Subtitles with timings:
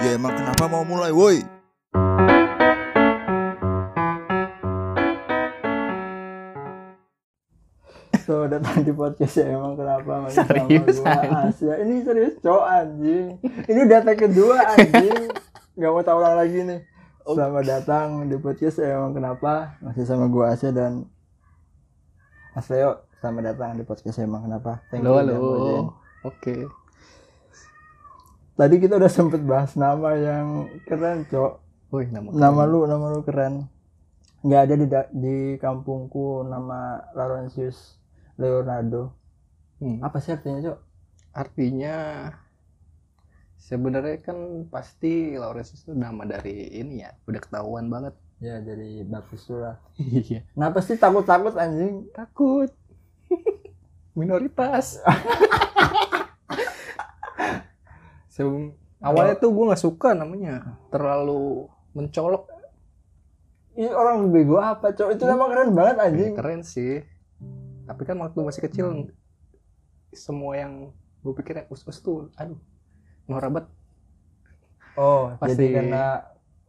[0.00, 1.42] Ya emang kenapa mau mulai woi?
[8.22, 11.50] So datang di podcast ya emang kenapa masih Serius, sama gua?
[11.50, 11.74] Asya.
[11.82, 13.26] Ini serius cowok anjing.
[13.66, 15.26] Ini udah tag kedua anjing.
[15.74, 16.80] Gak mau tahu lagi nih.
[17.26, 21.10] Selamat datang di podcast ya emang kenapa masih sama gua Asya dan
[22.54, 23.02] Mas Leo.
[23.18, 24.86] Selamat datang di podcast ya emang kenapa.
[24.94, 25.42] Thank Halo, you halo.
[26.22, 26.79] Oke.
[28.60, 31.52] Tadi kita udah sempet bahas nama yang keren, Cok.
[31.96, 33.64] Wih, nama Nama lu, nama lu keren.
[34.44, 37.96] Nggak ada di di kampungku nama Laurentius
[38.36, 39.16] Leonardo.
[39.80, 40.78] Hmm, Apa sih artinya, Cok?
[41.32, 41.96] Artinya
[43.56, 48.12] sebenarnya kan pasti Lawrence itu nama dari ini ya, udah ketahuan banget.
[48.44, 49.80] Ya dari lu lah.
[49.96, 50.44] Iya.
[50.52, 52.12] Kenapa sih takut-takut anjing?
[52.12, 52.68] Takut.
[54.20, 55.00] Minoritas.
[58.40, 60.54] Sebelum awalnya tuh gue nggak suka namanya,
[60.88, 62.48] terlalu mencolok.
[63.72, 65.14] Ini orang bego apa, Cok?
[65.14, 66.32] Itu nama keren banget anjing.
[66.32, 67.04] Keren sih.
[67.84, 68.86] Tapi kan waktu masih kecil
[70.10, 72.58] semua yang gue pikir us-us tuh, aduh,
[73.24, 73.68] norabat
[74.94, 75.54] Oh, Pasti.
[75.54, 76.04] jadi karena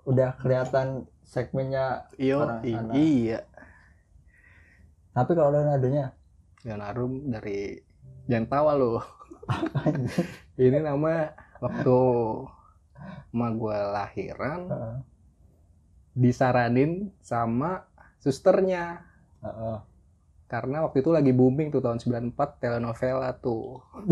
[0.04, 0.88] udah kelihatan
[1.22, 2.62] segmennya Iyo, Orang
[2.94, 3.40] i- iya.
[5.12, 6.14] tapi kalau Leonardo-nya
[6.62, 7.82] Leonardo dari
[8.26, 9.02] jangan tawa lo.
[10.56, 11.98] Ini nama waktu
[13.32, 14.62] emak gue lahiran
[16.12, 17.88] disaranin sama
[18.20, 19.06] susternya
[20.52, 22.04] karena waktu itu lagi booming tuh tahun
[22.36, 23.80] 94 telenovela tuh.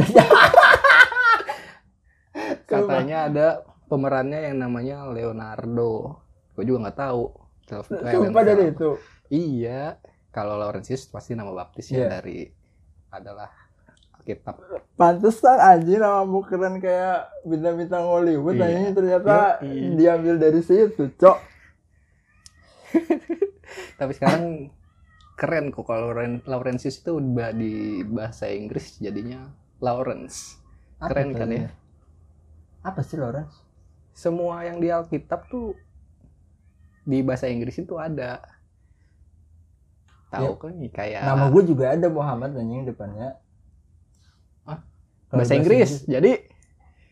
[2.72, 3.48] Katanya ada
[3.92, 6.24] pemerannya yang namanya Leonardo.
[6.56, 7.24] Gue juga nggak tahu.
[7.92, 8.96] Sumpah dari itu.
[9.28, 10.00] Iya,
[10.32, 12.10] kalau Laurentius pasti nama baptisnya Iya.
[12.10, 12.40] dari
[13.12, 13.52] adalah
[14.32, 14.56] Alkitab.
[14.94, 18.66] Pantesan anjing namamu keren kayak bintang-bintang Hollywood Iya.
[18.68, 19.96] anjing ternyata Yoi.
[19.96, 21.38] diambil dari situ, Cok.
[24.00, 24.44] Tapi sekarang
[25.34, 27.16] keren kok kalau Lauren- Laurentius itu
[27.56, 27.74] di
[28.04, 29.48] bahasa Inggris jadinya
[29.80, 30.60] Lawrence.
[31.00, 31.70] Keren kan ya?
[32.84, 33.56] Apa sih Lawrence?
[34.12, 35.74] Semua yang di Alkitab tuh
[37.02, 38.44] di bahasa Inggris itu ada.
[40.30, 43.34] Tahu kan nih kayak Nama gue juga ada Muhammad anjing depannya.
[45.30, 45.32] Hah?
[45.32, 45.92] Kalau bahasa Inggris.
[46.04, 46.32] Jadi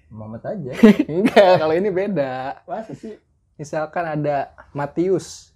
[0.10, 0.72] Muhammad aja.
[1.12, 2.64] enggak kalau ini beda.
[2.66, 3.14] Masa sih?
[3.58, 5.50] Misalkan ada Matius,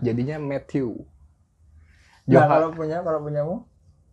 [0.00, 0.94] jadinya Matthew.
[2.24, 3.54] Nah, Johan- kalau punya kalau punyamu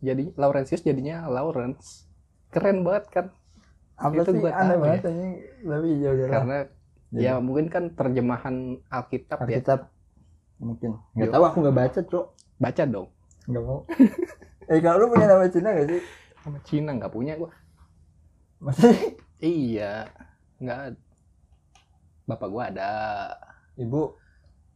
[0.01, 2.05] jadi Laurentius jadinya Lawrence.
[2.49, 3.25] Keren banget kan?
[3.95, 6.33] apa Itu sih gua aneh banget ya udah lah.
[6.35, 6.57] Karena
[7.15, 8.55] Jadi, ya mungkin kan terjemahan
[8.91, 9.63] Alkitab ya.
[9.63, 9.79] Alkitab
[10.59, 11.33] mungkin nggak Yo.
[11.33, 13.07] tahu aku nggak baca cok Baca dong.
[13.45, 13.79] nggak mau
[14.71, 16.01] eh kalau lu punya nama Cina gak sih
[16.44, 17.51] Sama Cina nggak punya gua.
[18.65, 20.09] Masih Iya,
[20.57, 20.97] nggak.
[22.25, 22.91] Bapak gua ada.
[23.75, 24.17] ibu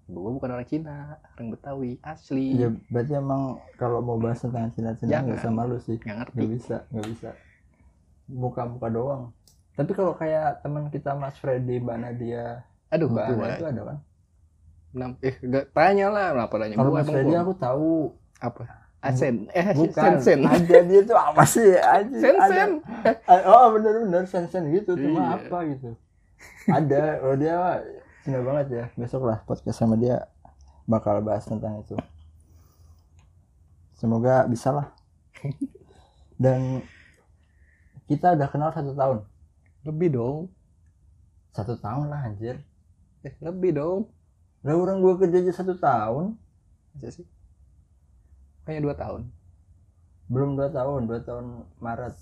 [0.06, 0.98] Ibu gua bukan orang Cina,
[1.34, 2.58] orang Betawi asli.
[2.58, 3.42] ya berarti emang
[3.76, 6.38] kalau mau bahas tentang Cina Cina nggak sama lu sih Nggak ngerti.
[6.38, 7.30] nggak bisa nggak bisa
[8.26, 9.24] muka-muka doang
[9.74, 13.48] tapi kalau kayak teman kita Mas Freddy Mbak Nadia Aduh, Mbak gua.
[13.54, 13.98] Itu ada kan
[14.90, 17.90] Nam- eh, gak tanya lah, kenapa nanya kalau Mas Freddy gua- aku tahu
[18.40, 18.64] apa?
[19.00, 20.40] Asen, eh bukan sen sen.
[20.44, 22.70] ada dia tuh apa sih anjing Sen ada sen.
[23.24, 25.36] Ah, oh bener sen sen gitu cuma Iya.
[25.40, 25.90] apa gitu
[26.68, 27.56] ada kalau dia
[28.20, 30.28] Cina banget ya besok lah podcast sama dia
[30.84, 31.96] bakal bahas tentang itu
[33.94, 34.88] semoga bisa lah
[36.44, 36.84] dan
[38.06, 39.18] kita udah kenal satu tahun
[39.82, 40.38] Lebih dong.
[41.50, 42.60] satu tahun lah anjir
[43.20, 44.08] Eh, lebih dong.
[44.60, 46.36] lah orang gua kerja aja satu tahun
[46.92, 47.26] Masa sih?
[48.70, 49.22] Kayaknya dua tahun.
[50.30, 51.46] belum dua tahun dua tahun
[51.82, 52.16] Maret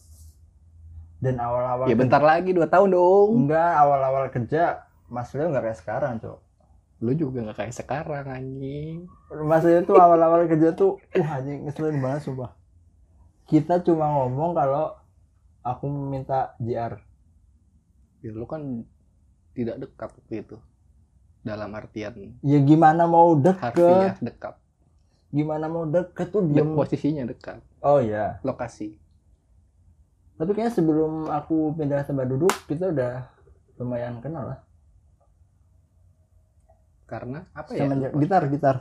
[1.20, 3.30] dan awal-awal Ya bentar lagi dua tahun dong.
[3.44, 6.40] enggak awal-awal kerja Mas Leo nggak kayak sekarang cok
[7.04, 9.12] Lu juga nggak kayak sekarang anjing.
[9.44, 12.56] Mas Leo tuh awal-awal kerja tuh wah anjing ngeselin banget sumpah
[13.44, 14.96] kita cuma ngomong kalau
[15.62, 16.96] aku minta JR
[18.24, 18.88] Ya lu kan
[19.52, 20.58] tidak dekat waktu itu.
[21.44, 24.56] Dalam artian ya gimana mau deket harfiah dekat.
[25.30, 27.60] Gimana mau deket tuh Dia posisinya dekat.
[27.80, 28.96] oh ya Lokasi.
[30.36, 33.28] tapi kayaknya sebelum aku pindah tempat duduk kita udah
[33.76, 34.60] lumayan kenal lah
[37.06, 37.80] Karena apa ya?
[37.82, 38.76] semenjak gitar gitar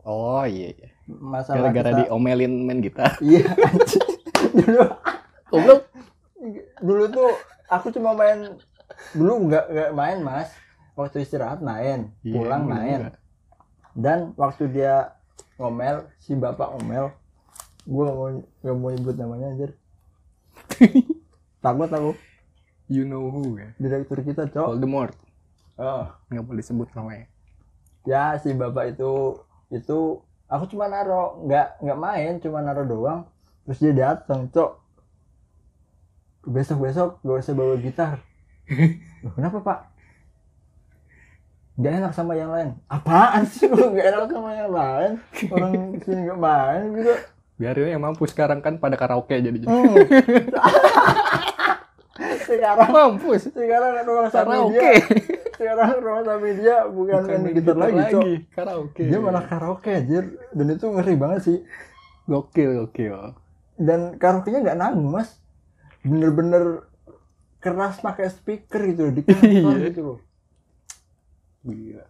[0.00, 0.88] Oh iya iya.
[1.08, 3.16] masalah Gara-gara kita- diomelin main gitar.
[3.24, 3.48] iya
[4.58, 4.84] dulu
[5.46, 5.80] Goblok.
[6.78, 7.30] dulu tuh
[7.66, 8.60] aku cuma main
[9.10, 10.52] dulu nggak nggak main mas
[10.94, 13.00] waktu istirahat main Iya, pulang main
[13.94, 15.16] dan waktu dia
[15.56, 17.10] ngomel si bapak ngomel
[17.84, 18.28] gue gak mau
[18.64, 19.70] gak mau nyebut namanya anjir
[21.64, 22.12] takut aku
[22.84, 23.72] You know who ya?
[23.80, 25.16] direktur kita cok Voldemort.
[25.80, 26.04] oh.
[26.28, 27.24] Nggak boleh disebut namanya.
[28.04, 29.40] ya si bapak itu
[29.72, 33.24] itu aku cuma naro nggak nggak main cuma naro doang
[33.64, 34.76] terus dia datang cok
[36.44, 38.20] besok besok gak usah bawa gitar
[39.24, 39.78] Loh, kenapa pak
[41.74, 45.10] nggak enak sama yang lain apaan sih lu nggak enak sama yang lain
[45.48, 47.14] orang sini nggak main gitu
[47.54, 49.54] Biarin yang mampu sekarang kan pada karaoke jadi.
[49.62, 49.94] Hmm.
[52.44, 53.50] sekarang Mampus.
[53.50, 54.74] sekarang ruang Karaoke.
[54.74, 54.92] dia
[55.54, 58.22] sekarang ruang sapi dia bukan, main gitar lagi cok
[58.52, 59.02] Karaoke.
[59.06, 61.58] dia malah karaoke anjir dan itu ngeri banget sih
[62.24, 63.34] gokil gokil.
[63.76, 65.38] dan karaoke-nya nggak nanggung mas
[66.02, 66.86] bener-bener
[67.58, 69.88] keras pakai speaker gitu di kantor Iya.
[69.90, 70.18] gitu loh
[71.64, 72.04] Gila.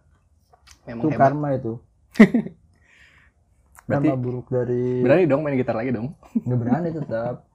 [0.85, 1.21] Memang itu hebat.
[1.25, 1.73] karma itu
[3.85, 6.13] Berarti karma buruk dari berani dong main gitar lagi dong.
[6.35, 7.45] nggak berani tetap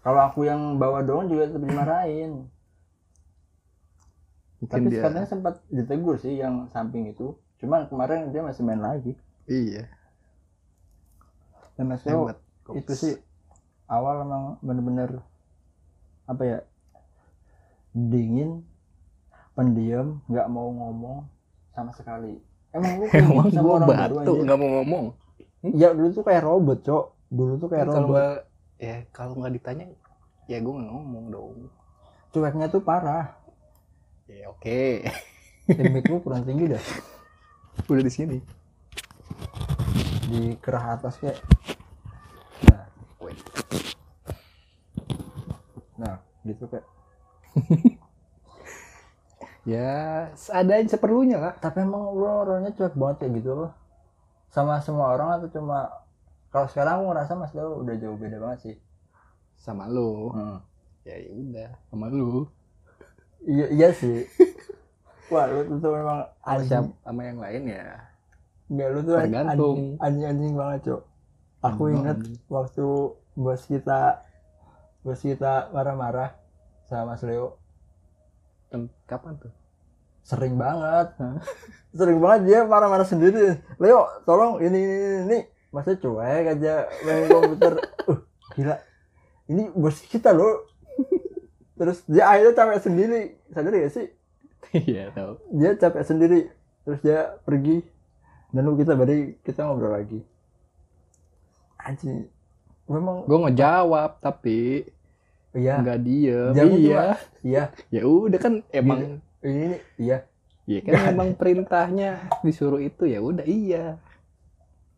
[0.00, 2.46] kalau aku yang bawa doang juga tetap dimarahin
[4.56, 5.02] Mungkin tapi dia.
[5.02, 9.12] katanya sempat ditegur sih yang samping itu cuman kemarin dia masih main lagi
[9.44, 9.84] Iya.
[11.74, 12.38] dan Mas Leo Hebat.
[12.72, 13.14] itu sih
[13.86, 15.20] awal emang bener-bener
[16.24, 16.58] apa ya
[17.90, 18.64] dingin
[19.52, 21.28] pendiam nggak mau ngomong
[21.74, 22.38] sama sekali.
[22.70, 25.04] Emang lu Emang gitu baru batu aja nggak mau ngomong.
[25.74, 27.04] ya dulu tuh kayak robot cok.
[27.34, 28.06] Dulu tuh kayak robot.
[28.08, 28.26] gua
[28.78, 29.84] ya kalau nggak ditanya
[30.50, 31.56] ya gue nggak ngomong dong.
[32.34, 33.38] cueknya tuh parah.
[34.26, 35.06] Ya oke.
[35.94, 36.84] mic lu kurang tinggi dah.
[37.90, 38.38] Udah di sini.
[40.24, 41.38] di kerah atas kayak.
[42.66, 42.84] Nah.
[45.94, 46.86] Nah gitu kayak
[49.64, 51.54] Ya seadanya seperlunya lah.
[51.56, 53.72] tapi emang lu orangnya cuek banget kayak gitu loh
[54.52, 55.88] sama semua orang atau cuma
[56.52, 58.76] kalau sekarang aku ngerasa mas Leo udah jauh beda banget sih
[59.56, 60.28] Sama lu.
[60.30, 60.60] Hmm.
[61.02, 61.70] Ya ya udah.
[61.88, 62.44] Sama lu.
[63.44, 64.24] iya iya sih
[65.32, 67.84] wah lu tuh, tuh memang Sama anjing sama yang lain ya.
[68.68, 69.48] Enggak lu tuh Tergantung.
[69.48, 71.02] anjing anjing, anjing banget cok
[71.62, 72.86] aku Anjing inget waktu
[73.34, 74.00] bos kita
[75.00, 76.36] bos kita marah-marah
[76.84, 77.56] sama Mas Leo
[79.06, 79.52] kapan tuh?
[80.24, 81.08] sering banget.
[81.94, 83.60] Sering banget dia marah-marah sendiri.
[83.78, 85.38] Leo tolong ini ini ini,
[85.70, 87.74] masa cuek aja main komputer.
[88.10, 88.20] Uh
[88.58, 88.76] gila.
[89.46, 90.66] Ini bos kita loh.
[91.78, 93.22] Terus dia akhirnya capek sendiri.
[93.54, 94.08] Sadar gak sih?
[94.74, 95.38] Iya tahu.
[95.54, 96.40] dia capek sendiri.
[96.82, 97.84] Terus dia pergi.
[98.50, 100.18] Dan lalu kita balik kita ngobrol lagi.
[101.78, 102.26] Anjing.
[102.90, 104.88] Memang Gue ngejawab tapi
[105.54, 105.74] iya.
[105.80, 106.52] Nggak diem.
[106.52, 107.02] Jangan iya.
[107.40, 107.62] iya.
[107.88, 110.26] Ya udah kan emang ini iya.
[110.64, 113.96] Iya kan emang perintahnya disuruh itu ya udah iya.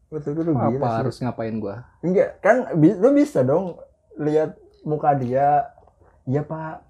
[0.07, 0.97] betul betul gila Apa sih.
[1.03, 1.83] harus ngapain gua?
[1.99, 3.75] enggak kan lu bisa dong
[4.17, 5.67] lihat muka dia.
[6.25, 6.83] Iya pak.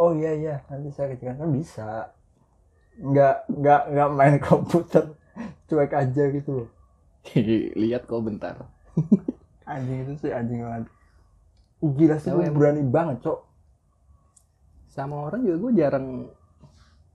[0.00, 0.54] Oh iya iya.
[0.68, 1.36] Nanti saya kecilkan.
[1.38, 2.12] Kan bisa.
[2.96, 5.04] Nggak nggak nggak main komputer.
[5.68, 6.68] Cuek aja gitu loh.
[7.84, 8.56] Lihat kok bentar.
[9.68, 10.88] anjing itu sih anjing banget
[11.78, 12.54] gila sih emang.
[12.54, 13.38] berani banget cok.
[14.90, 16.06] Sama orang juga gue jarang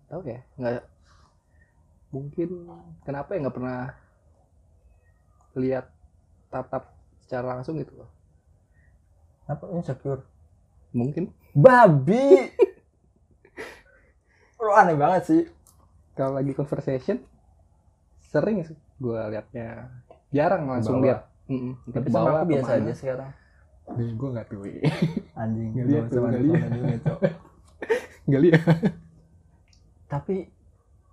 [0.07, 0.85] tahu ya nggak
[2.13, 2.49] mungkin
[3.01, 3.81] kenapa ya nggak pernah
[5.57, 5.85] lihat
[6.53, 6.93] tatap
[7.25, 8.09] secara langsung gitu loh.
[9.43, 10.23] apa insecure.
[10.95, 11.27] Mungkin.
[11.51, 12.31] Babi!
[14.63, 15.43] Lu aneh banget sih.
[16.15, 17.19] Kalau lagi conversation
[18.31, 19.91] sering sih gue liatnya.
[20.31, 21.27] Jarang langsung lihat.
[21.51, 21.75] Mm-mm.
[21.91, 23.42] Entah tapi sama aku biasa aja sekarang
[23.85, 24.63] Gue nggak tahu.
[25.41, 27.19] anjing lihat usah tuh, juga, Cok.
[28.27, 28.63] Nggak lihat.
[30.07, 30.47] tapi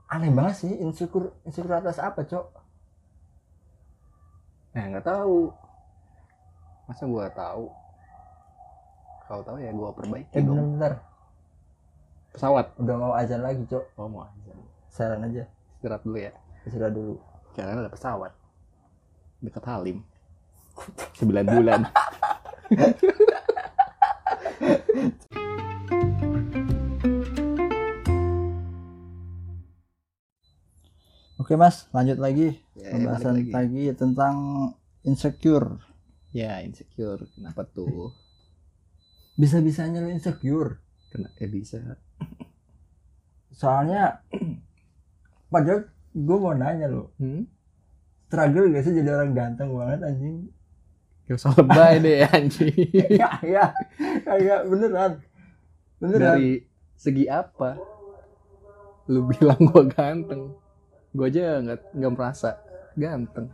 [0.06, 2.46] aneh banget sih insecure insecure atas apa cok
[4.70, 5.50] Nah nggak tahu.
[6.86, 7.64] Masa gue tahu?
[9.24, 10.54] Kalau tahu ya gue perbaiki eh dong.
[10.54, 10.92] bener-bener
[12.30, 12.70] Pesawat.
[12.78, 14.52] udah mau azan lagi cok Oh mau aja.
[14.86, 15.42] saran aja
[15.74, 16.30] Istirahat dulu ya.
[16.62, 17.14] istirahat dulu
[17.50, 18.30] Karena ada pesawat.
[19.40, 19.98] Dekat Halim.
[21.18, 21.80] 9 bulan.
[31.36, 33.84] oke mas lanjut lagi Ya, pembahasan balik lagi.
[33.94, 34.34] tentang
[35.02, 35.80] insecure
[36.30, 37.26] Ya insecure.
[37.34, 38.14] Kenapa tuh?
[39.34, 40.78] bisa bisanya lo insecure
[41.10, 41.80] Kena eh bisa.
[43.50, 44.22] soalnya
[45.52, 47.44] padahal gue mau nanya lo Hmm?
[48.24, 50.54] struggle gak sih jadi orang ganteng banget anjing
[51.30, 52.75] Usah lebay deh anjing.
[53.08, 53.66] ya ya
[54.20, 55.12] kayak beneran
[55.96, 56.50] beneran Dari
[56.92, 57.78] segi apa?
[59.06, 60.54] Lu bilang gua ganteng.
[61.10, 62.58] Gua aja nggak nggak merasa
[62.94, 63.46] ganteng.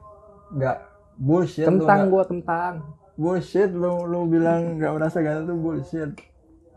[0.49, 0.77] nggak
[1.17, 2.75] bullshit nggak- gua kentang.
[3.15, 6.11] bullshit lu lu bilang nggak merasa ganteng tuh bullshit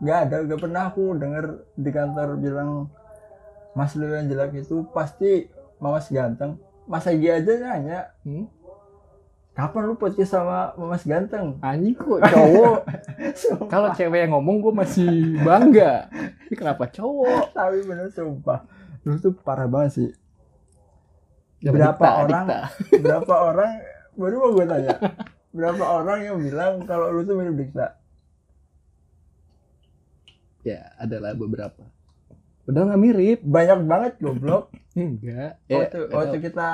[0.00, 1.44] nggak ada nggak pernah aku denger
[1.76, 2.88] di kantor bilang
[3.70, 5.44] mas lu yang jelek itu pasti
[5.76, 8.48] mamas ganteng mas Egi aja nanya Hmm?
[9.50, 12.78] Kapan lu podcast sama mamas ganteng Anjing kok cowok.
[13.72, 16.06] Kalau cewek yang ngomong gue masih bangga.
[16.46, 17.52] Ini kenapa cowok?
[17.52, 18.64] tapi bener sumpah
[19.00, 20.10] lu tuh parah banget sih
[21.58, 22.60] Ya, berapa dikta, orang dikta.
[23.04, 23.70] berapa orang
[24.12, 24.96] baru mau gue tanya
[25.50, 28.00] berapa orang yang bilang kalau lu tuh mirip Dikta
[30.60, 31.88] Ya, adalah beberapa.
[32.62, 33.38] Padahal nggak mirip.
[33.40, 35.56] banyak banget goblok Enggak.
[35.64, 36.68] waktu, waktu kita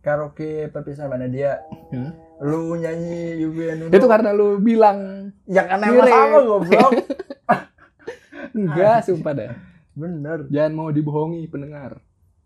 [0.00, 1.62] karaoke perpisahan mana dia
[1.94, 2.12] Hah?
[2.38, 6.06] lu nyanyi Yubi Itu karena lu bilang ya karena Mirip.
[6.06, 6.92] emang sama goblok
[8.58, 9.52] enggak, sumpah dah.
[9.98, 11.98] bener Jangan mau dibohongi pendengar.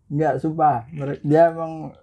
[0.09, 0.85] Enggak, sumpah.
[1.25, 1.93] Dia emang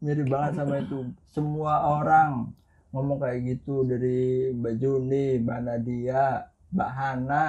[0.00, 1.10] mirip banget sama itu.
[1.28, 2.52] Semua orang
[2.92, 7.46] ngomong kayak gitu dari Mbak Juni, Mbak Nadia, Mbak Hana.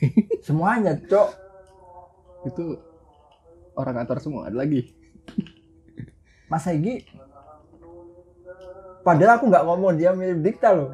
[0.46, 1.28] Semuanya, Cok.
[2.50, 2.78] Itu
[3.78, 4.90] orang kantor semua ada lagi.
[6.50, 7.06] Mas Egi.
[9.06, 10.90] Padahal aku nggak ngomong dia mirip Dikta loh.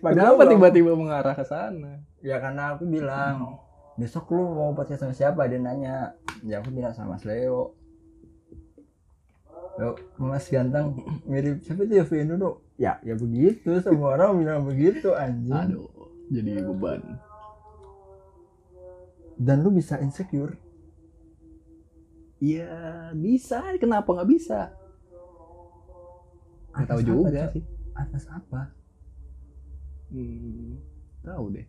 [0.00, 2.00] Padahal Kenapa tiba-tiba mengarah ke sana?
[2.24, 3.60] Ya karena aku bilang,
[3.98, 5.44] besok lu mau podcast sama siapa?
[5.50, 6.16] Dia nanya.
[6.46, 7.76] Ya aku bilang sama Mas Leo.
[9.74, 12.54] Yo, Mas ganteng mirip siapa itu ya Vino tuh?
[12.78, 13.74] Ya, ya begitu.
[13.82, 15.50] Semua orang bilang begitu anjing.
[15.50, 15.90] Aduh,
[16.30, 17.02] jadi beban.
[19.34, 20.54] Dan lu bisa insecure.
[22.44, 22.72] Iya,
[23.16, 23.58] bisa.
[23.80, 24.68] Kenapa nggak bisa?
[26.74, 27.64] Nggak tahu juga sih.
[27.96, 28.68] Atas apa?
[30.12, 30.76] Hmm,
[31.24, 31.66] tahu deh.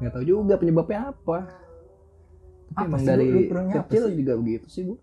[0.00, 1.38] Nggak tahu juga penyebabnya apa.
[2.68, 3.08] Tapi Apa emang sih?
[3.08, 4.14] dari Lu- lu kecil sih?
[4.16, 4.94] juga begitu sih, Bu.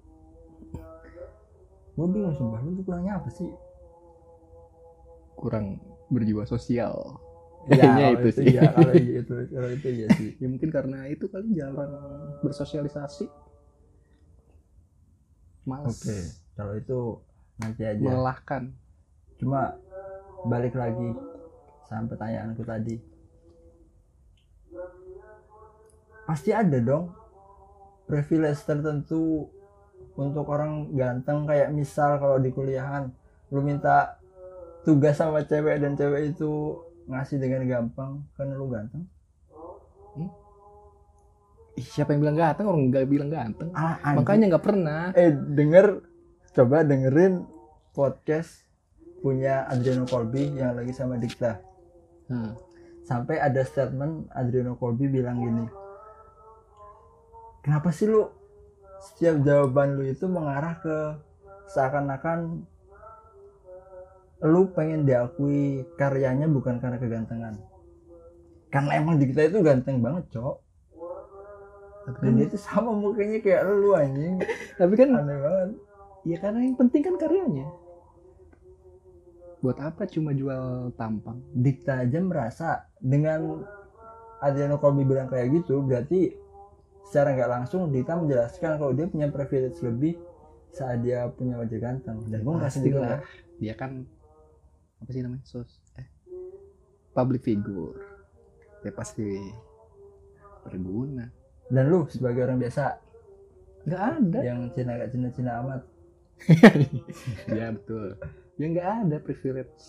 [1.95, 3.47] Gue bingung sumpah, lu kurangnya apa sih?
[5.35, 7.19] Kurang berjiwa sosial.
[7.65, 8.45] Ya, Kayaknya itu sih.
[8.45, 10.29] Iya, kalau itu, kalau itu iya sih.
[10.37, 11.91] Ya mungkin karena itu kali jarang
[12.45, 13.25] bersosialisasi.
[15.65, 15.97] Males.
[15.97, 16.17] Oke,
[16.53, 16.99] kalau itu
[17.57, 17.97] nanti aja.
[17.97, 18.69] Melelahkan.
[19.41, 19.81] Cuma
[20.45, 21.09] balik lagi
[21.89, 22.95] sama pertanyaanku tadi.
[26.29, 27.13] Pasti ada dong
[28.05, 29.49] privilege tertentu
[30.13, 33.09] untuk orang ganteng kayak misal kalau di kuliahan
[33.49, 34.21] lu minta
[34.85, 39.03] tugas sama cewek dan cewek itu ngasih dengan gampang karena lu ganteng.
[41.75, 42.65] Ih, siapa yang bilang ganteng?
[42.71, 43.69] Orang nggak bilang ganteng.
[43.75, 43.99] Ah.
[44.15, 45.11] Makanya nggak pernah.
[45.11, 46.01] eh denger
[46.55, 47.43] coba dengerin
[47.91, 48.63] podcast
[49.19, 51.59] punya Adriano Colby yang lagi sama Dikta.
[52.25, 52.57] Hmm.
[53.05, 55.65] sampai ada statement Adriano Colby bilang gini
[57.61, 58.25] kenapa sih lu
[58.97, 60.97] setiap jawaban lu itu mengarah ke
[61.69, 62.65] seakan-akan
[64.45, 67.57] lu pengen diakui karyanya bukan karena kegantengan.
[68.69, 70.55] Karena emang di kita itu ganteng banget cok.
[72.05, 74.37] Tapi dan kan, dia itu sama mukanya kayak lu anjing.
[74.79, 75.69] Tapi kan aneh banget.
[76.25, 77.67] ya karena yang penting kan karyanya.
[79.61, 81.41] Buat apa cuma jual tampang?
[81.53, 82.69] Dikta aja merasa
[83.01, 83.65] dengan
[84.41, 86.37] Adriano Colby bilang kayak gitu berarti
[87.09, 90.17] secara nggak langsung Dikta menjelaskan kalau dia punya privilege lebih
[90.69, 92.21] saat dia punya wajah ganteng.
[92.29, 93.21] Dan gue nggak sedih Pastilah.
[93.57, 94.05] Dia kan
[94.97, 95.43] apa sih namanya?
[95.43, 96.07] Sos eh
[97.11, 97.95] public figure.
[98.81, 99.25] Ya pasti
[100.61, 101.29] berguna.
[101.65, 103.01] dan lu sebagai orang biasa
[103.85, 104.39] Nggak ada.
[104.41, 105.81] yang Cina gak Cina Cina amat
[107.49, 108.17] ya betul.
[108.55, 109.81] Ya nggak ada privilege.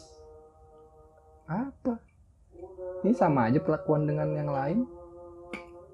[1.44, 2.00] Apa?
[3.02, 4.78] Ini sama aja perlakuan dengan yang lain.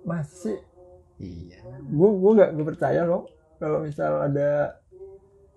[0.02, 0.58] masih
[1.16, 1.62] Iya.
[1.84, 4.74] gue gue nggak gue percaya loh kalau misal ada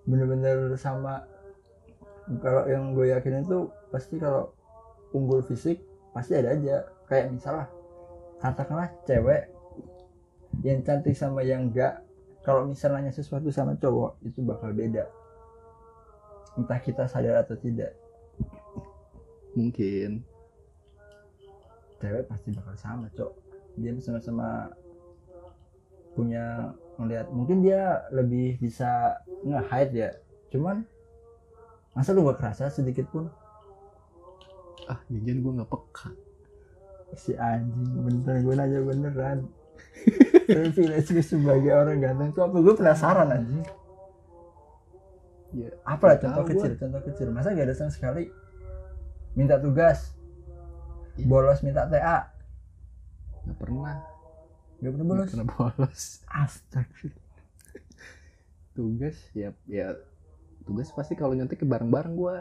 [0.02, 1.26] bener-bener sama
[2.42, 4.50] kalau yang gue yakin itu pasti kalau
[5.14, 6.86] unggul fisik pasti ada aja.
[7.06, 7.66] Kayak misalnya
[8.42, 9.48] katakanlah cewek
[10.66, 12.02] yang cantik sama yang enggak
[12.42, 15.06] kalau misalnya sesuatu sama cowok itu bakal beda.
[16.58, 17.94] Entah kita sadar atau tidak.
[19.54, 20.24] Mungkin.
[21.96, 23.32] cewek pasti bakal sama cok
[23.76, 24.72] dia sama-sama
[26.16, 30.10] punya ngeliat mungkin dia lebih bisa nge-hide ya.
[30.48, 30.88] Cuman
[31.96, 33.32] masa lu gak kerasa sedikit pun?
[34.86, 36.08] Ah, jangan gue nggak peka.
[37.16, 39.38] si anjing bener gue nanya beneran.
[40.46, 42.56] Privilege gue sebagai orang ganteng tuh apa?
[42.60, 43.64] Gue penasaran anjing.
[45.56, 47.26] Ya, apa lah Nggak contoh kecil contoh kecil.
[47.32, 48.28] Masa gak ada sama sekali?
[49.32, 50.12] Minta tugas.
[51.16, 51.24] Iya.
[51.26, 52.28] bolos minta TA
[53.48, 53.96] nggak pernah.
[54.76, 55.28] gak pernah Nggak bolos?
[55.32, 56.02] pernah bolos.
[56.28, 57.40] astagfirullah.
[58.76, 59.96] Tugas ya ya
[60.66, 62.36] tugas pasti kalau nyontek ke bareng-bareng gue.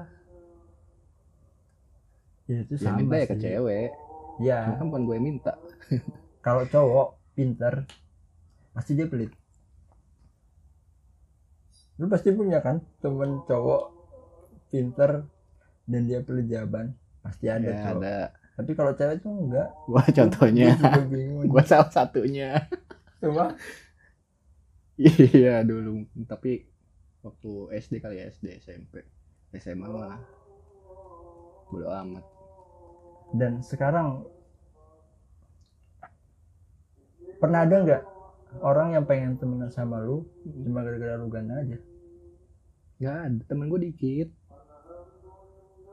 [2.45, 3.43] ya itu ya sama minta ya ke sih.
[3.45, 3.89] cewek.
[4.41, 4.59] Ya.
[4.77, 5.53] Kan bukan gue minta.
[6.45, 7.85] Kalau cowok pinter.
[8.73, 9.31] Pasti dia pelit.
[11.95, 13.83] Lu pasti punya kan temen cowok
[14.67, 15.23] pinter
[15.87, 16.93] dan dia pelit jawaban?
[17.23, 18.01] Pasti ada ya cowok.
[18.03, 18.17] ada.
[18.55, 19.69] Tapi kalau cewek tuh enggak.
[19.87, 20.67] Gua contohnya.
[20.75, 22.67] Gua gua salah satunya.
[23.23, 23.55] Cuma
[24.99, 26.03] iya dulu.
[26.27, 26.74] Tapi
[27.25, 27.51] waktu
[27.81, 29.01] SD kali ya SD SMP
[29.57, 30.21] SMA mah.
[31.73, 32.25] Bodo amat.
[33.33, 34.29] Dan sekarang
[37.41, 38.03] pernah ada nggak
[38.61, 41.77] orang yang pengen temenan sama lu cuma gara-gara lu ganteng aja?
[43.01, 43.41] Nggak ada.
[43.49, 44.29] Temen gue dikit.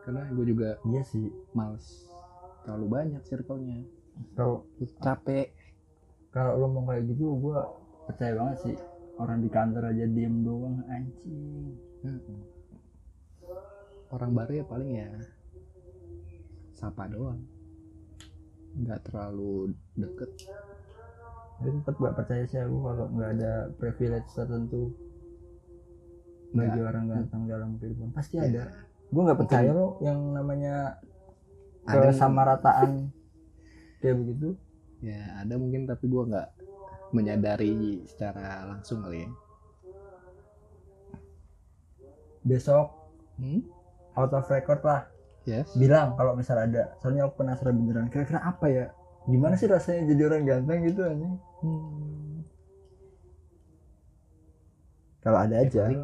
[0.04, 1.32] Karena gue juga iya sih.
[1.56, 2.12] males.
[2.68, 3.80] Terlalu banyak circle-nya.
[4.36, 4.68] Kalau
[5.00, 5.56] capek.
[6.30, 7.76] Kalau lu mau kayak gitu gua
[8.08, 8.76] percaya banget sih
[9.16, 11.76] orang di kantor aja diem doang anjing.
[14.08, 15.08] Orang baru ya paling ya
[16.72, 17.40] sapa doang.
[18.76, 20.30] Nggak terlalu deket.
[21.62, 24.90] Tapi tetap gak percaya sih aku kalau nggak ada privilege tertentu
[26.50, 26.90] bagi Nggak.
[26.90, 28.08] orang ganteng dalam kehidupan.
[28.10, 28.62] Pasti Ya, ada.
[29.12, 30.98] Gue nggak percaya lo yang namanya
[31.86, 32.10] ada.
[32.10, 33.12] kesamarataan
[34.00, 34.48] kayak begitu.
[35.00, 36.48] Ya ada mungkin tapi gue nggak
[37.12, 39.30] menyadari secara langsung kali ya.
[42.42, 42.86] Besok
[43.38, 43.60] hmm?
[44.18, 45.06] out of record lah.
[45.46, 45.70] Yes.
[45.78, 46.96] Bilang kalau misal ada.
[46.98, 48.08] Soalnya aku penasaran beneran.
[48.10, 48.86] Kira-kira apa ya?
[49.28, 51.02] Gimana sih rasanya jadi orang ganteng gitu
[51.62, 52.42] Hmm.
[55.22, 55.86] kalau ada Ya, aja.
[55.86, 56.02] Paling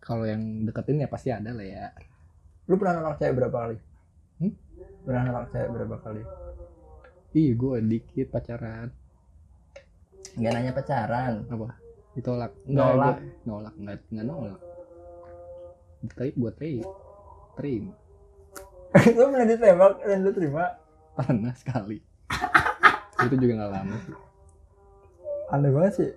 [0.00, 1.92] kalau yang deketin ya pasti ada lah ya.
[2.64, 3.76] Lu pernah nolak cewek berapa kali?
[4.40, 4.52] Hmm?
[5.02, 6.22] pernah nolak cewek berapa kali
[7.32, 8.92] ih gue dikit pacaran.
[10.36, 11.34] Nggak nanya pacaran.
[11.48, 11.68] Apa?
[12.12, 12.52] Ditolak.
[12.68, 13.16] Nolak.
[13.16, 13.74] gue- nolak.
[13.76, 14.60] Nggak nggak nolak.
[16.12, 16.88] Tapi buat terima
[17.54, 17.94] terima.
[19.16, 20.64] Lu pernah ditembak dan lu terima?
[21.16, 22.00] Pernah sekali.
[23.22, 24.16] Itu juga nggak lama sih.
[25.52, 26.10] Aneh banget sih.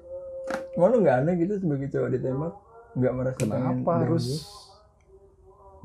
[0.76, 2.54] Mau lu nggak aneh gitu sebagai cowok ditembak?
[2.96, 4.26] Nggak merasa kenapa harus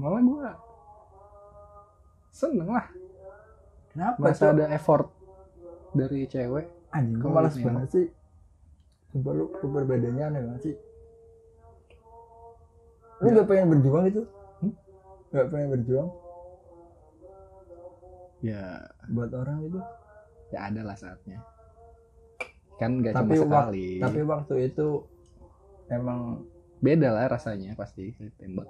[0.01, 0.49] malah gue
[2.33, 2.87] seneng lah.
[3.93, 5.11] Kenapa masa ada effort
[5.93, 8.07] dari cewek anjing gue malas banget sih.
[9.09, 10.75] Sumpah lu perbedaannya aneh banget sih.
[13.19, 13.33] Lu Ya.
[13.33, 14.23] nggak pengen berjuang gitu?
[14.61, 14.73] Hmm?
[15.29, 16.09] nggak pengen berjuang?
[18.41, 18.63] Ya.
[19.07, 19.79] Buat orang gitu?
[20.51, 21.39] Ya ada lah saatnya.
[22.77, 23.89] Kan gak tapi cuma wak- sekali.
[24.01, 24.89] tapi waktu itu
[25.87, 26.49] emang
[26.79, 28.65] beda lah rasanya pasti ditembak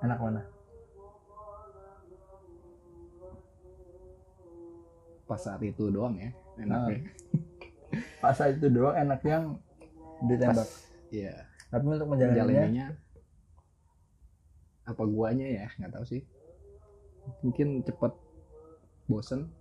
[0.00, 0.42] enak mana
[5.28, 7.04] pas saat itu doang ya enaknya.
[8.18, 9.60] Pas saat itu doang enak yang
[10.24, 10.66] ditembak
[11.12, 11.44] iya.
[11.68, 12.86] Tapi untuk menjalannya jalannya
[14.88, 15.66] apa guanya ya?
[15.76, 16.22] Nggak tahu sih.
[17.44, 18.12] Mungkin cepet
[19.04, 19.52] bosen.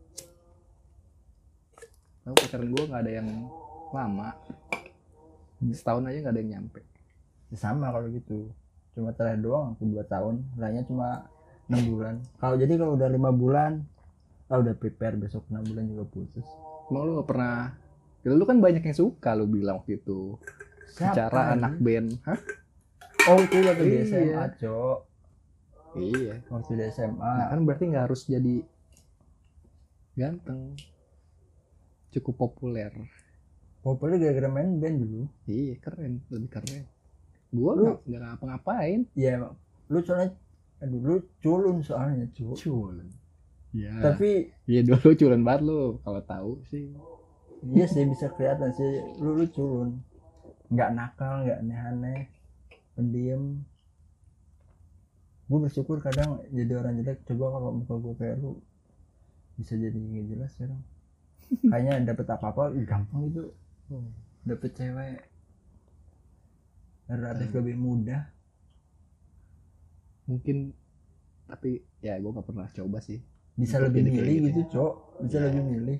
[2.24, 3.28] Tahu pacaran gua nggak ada yang
[3.92, 4.30] lama.
[5.76, 6.82] Setahun aja nggak ada yang nyampe.
[7.52, 8.56] Ya sama kalau gitu.
[8.96, 10.48] Cuma terakhir doang aku dua tahun.
[10.56, 11.28] Lainnya cuma
[11.68, 12.16] enam bulan.
[12.40, 13.84] Kalau jadi kalau udah lima bulan
[14.48, 16.48] ah udah prepare besok enam bulan juga putus.
[16.88, 17.58] Emang lu nggak pernah
[18.22, 20.36] Ya, lu kan banyak yang suka lu bilang waktu itu.
[20.94, 21.54] Bicara anjing?
[21.56, 22.08] anak band.
[22.28, 22.40] Hah?
[23.28, 24.04] Oh itu waktu di Iya.
[24.04, 24.98] SMA cok.
[25.96, 26.34] Iya.
[26.48, 28.56] Waktu di SMA nah kan berarti nggak harus jadi
[30.14, 30.76] ganteng.
[32.10, 32.92] Cukup populer.
[33.80, 35.22] Populer gara-gara main band dulu.
[35.46, 36.20] Iya keren.
[36.28, 36.84] Lebih keren.
[37.48, 39.08] Gua Lu- nggak ngapa-ngapain.
[39.14, 39.56] Ya emang.
[39.88, 40.36] Lu soalnya
[40.78, 43.10] aduh lu culun soalnya cu culun
[43.78, 46.90] ya tapi iya dulu culun banget lu kalau tahu sih.
[47.62, 49.06] Iya sih bisa kelihatan sih.
[49.22, 50.02] Lu lu culun
[50.74, 52.22] nggak nakal nggak aneh-aneh.
[52.98, 53.62] Pendiam.
[55.48, 57.22] Gue bersyukur kadang jadi orang jelek.
[57.30, 58.58] Coba kalau muka gue kayak lu
[59.58, 60.82] bisa jadi nggak jelas sekarang
[61.74, 63.44] kayaknya dapet apa apa gampang itu.
[64.42, 65.18] Dapet cewek
[67.08, 68.26] relatif lebih mudah.
[70.28, 70.74] Mungkin
[71.48, 73.24] tapi ya gua nggak pernah coba sih
[73.58, 74.94] bisa lebih jadi milih gitu gitu cok.
[75.26, 75.46] Bisa Iya.
[75.50, 76.00] lebih milih.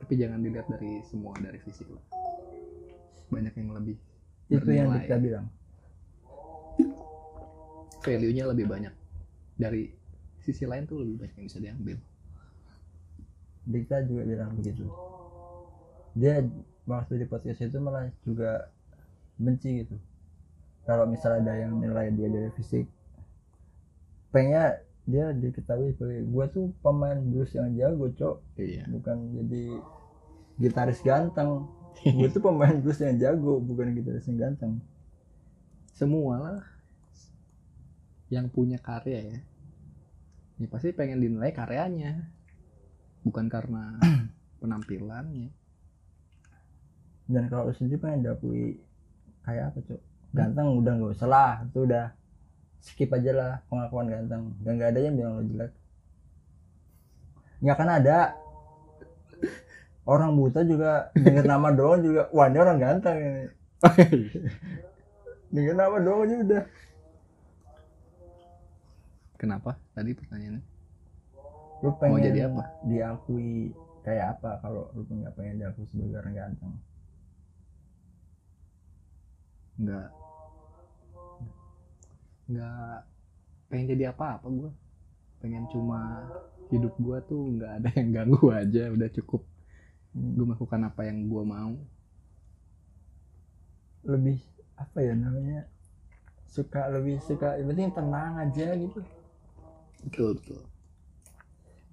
[0.00, 2.04] Tapi jangan dilihat dari semua dari fisik lah
[3.26, 3.96] banyak yang lebih
[4.46, 5.46] itu yang kita bilang.
[8.06, 8.94] Value-nya lebih banyak.
[9.58, 9.90] Dari
[10.38, 11.98] sisi lain tuh lebih banyak yang bisa diambil.
[13.66, 14.86] Dikta juga bilang begitu.
[16.14, 16.46] Dia
[16.86, 18.70] waktu di podcast itu malah juga
[19.42, 19.98] benci gitu
[20.86, 22.86] kalau misalnya ada yang nilai dia dari fisik
[24.30, 28.36] pengennya dia diketahui sebagai gua tuh pemain blues yang jago cok.
[28.58, 28.84] Iya.
[28.90, 29.64] Bukan jadi
[30.58, 31.70] gitaris ganteng.
[32.02, 34.82] Gue tuh pemain blues yang jago bukan gitaris yang ganteng.
[35.94, 36.60] Semua lah
[38.28, 39.40] yang punya karya ya.
[40.58, 42.26] Ya pasti pengen dinilai karyanya.
[43.22, 43.96] Bukan karena
[44.60, 45.54] penampilannya.
[47.30, 48.82] Dan kalau sendiri pengen diakui
[49.46, 50.02] kayak apa cok
[50.36, 52.12] ganteng udah nggak usah lah itu udah
[52.86, 54.54] skip aja lah pengakuan ganteng.
[54.62, 55.72] Dan nggak ada yang bilang lo jelek.
[57.64, 58.18] Nggak akan ada.
[60.06, 63.44] Orang buta juga denger nama doang juga wah ini orang ganteng ini.
[65.54, 66.64] Denger nama doang aja udah.
[69.34, 69.70] Kenapa?
[69.98, 70.62] Tadi pertanyaannya?
[71.82, 72.62] Lu pengen jadi apa?
[72.86, 73.74] diakui
[74.06, 76.74] kayak apa kalau lu nggak pengen diakui sebagai orang ganteng?
[79.76, 80.08] Nggak
[82.46, 82.98] nggak
[83.66, 84.70] pengen jadi apa-apa gue
[85.42, 86.26] pengen cuma
[86.74, 89.42] hidup gue tuh nggak ada yang ganggu aja udah cukup.
[90.16, 91.76] Gue melakukan apa yang gue mau.
[94.06, 94.40] Lebih
[94.74, 95.68] apa ya namanya?
[96.50, 99.00] Suka lebih suka yang penting tenang aja gitu.
[100.02, 100.62] Betul betul.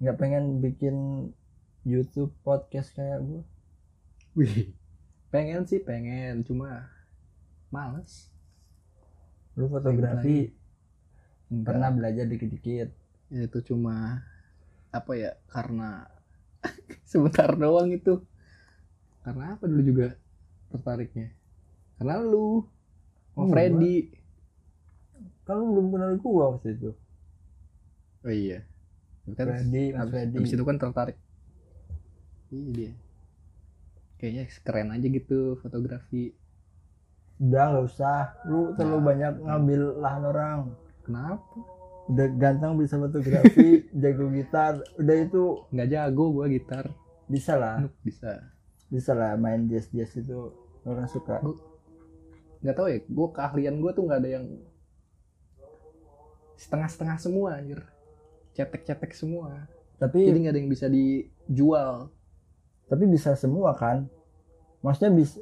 [0.02, 0.96] Nggak pengen bikin
[1.84, 3.42] YouTube podcast kayak gue
[4.34, 4.74] wih.
[5.30, 6.42] Pengen sih pengen.
[6.42, 6.90] Cuma
[7.70, 8.33] males
[9.58, 10.50] lu fotografi
[11.52, 11.64] Enggak.
[11.66, 12.88] pernah belajar dikit-dikit.
[13.32, 14.22] Ya, itu cuma
[14.94, 16.06] apa ya karena
[17.10, 18.22] sebentar doang itu.
[19.24, 20.06] Karena apa dulu juga
[20.70, 21.32] tertariknya?
[21.98, 22.66] Karena lu
[23.34, 23.52] sama Gua.
[23.52, 23.96] Freddy.
[25.48, 26.90] Lu belum kenal gua waktu itu.
[28.24, 28.64] Oh iya.
[29.36, 30.38] Kan Freddy Mas Freddy.
[30.40, 31.16] abis itu kan tertarik.
[32.52, 32.92] Iya dia.
[34.18, 36.32] Kayaknya keren aja gitu fotografi
[37.44, 38.32] udah nggak usah.
[38.48, 39.06] Lu terlalu Nah.
[39.12, 40.58] banyak ngambil lahan orang.
[41.04, 41.44] Kenapa?
[42.04, 43.68] Udah ganteng bisa fotografi
[44.02, 44.80] jago gitar.
[44.96, 46.84] Udah itu nggak jago gua gitar.
[47.28, 47.84] Bisa lah.
[48.00, 48.40] Bisa.
[48.88, 50.52] Bisa lah main jazz jazz itu.
[50.84, 51.40] Orang suka.
[52.60, 54.46] Nggak tahu ya gua keahlian gua tuh nggak ada yang
[56.56, 57.80] setengah-setengah semua anjir.
[58.54, 59.66] Cetek-cetek semua.
[59.98, 62.08] Tapi jadi nggak ada yang bisa dijual.
[62.86, 64.06] Tapi bisa semua kan?
[64.84, 65.40] Maksudnya bisa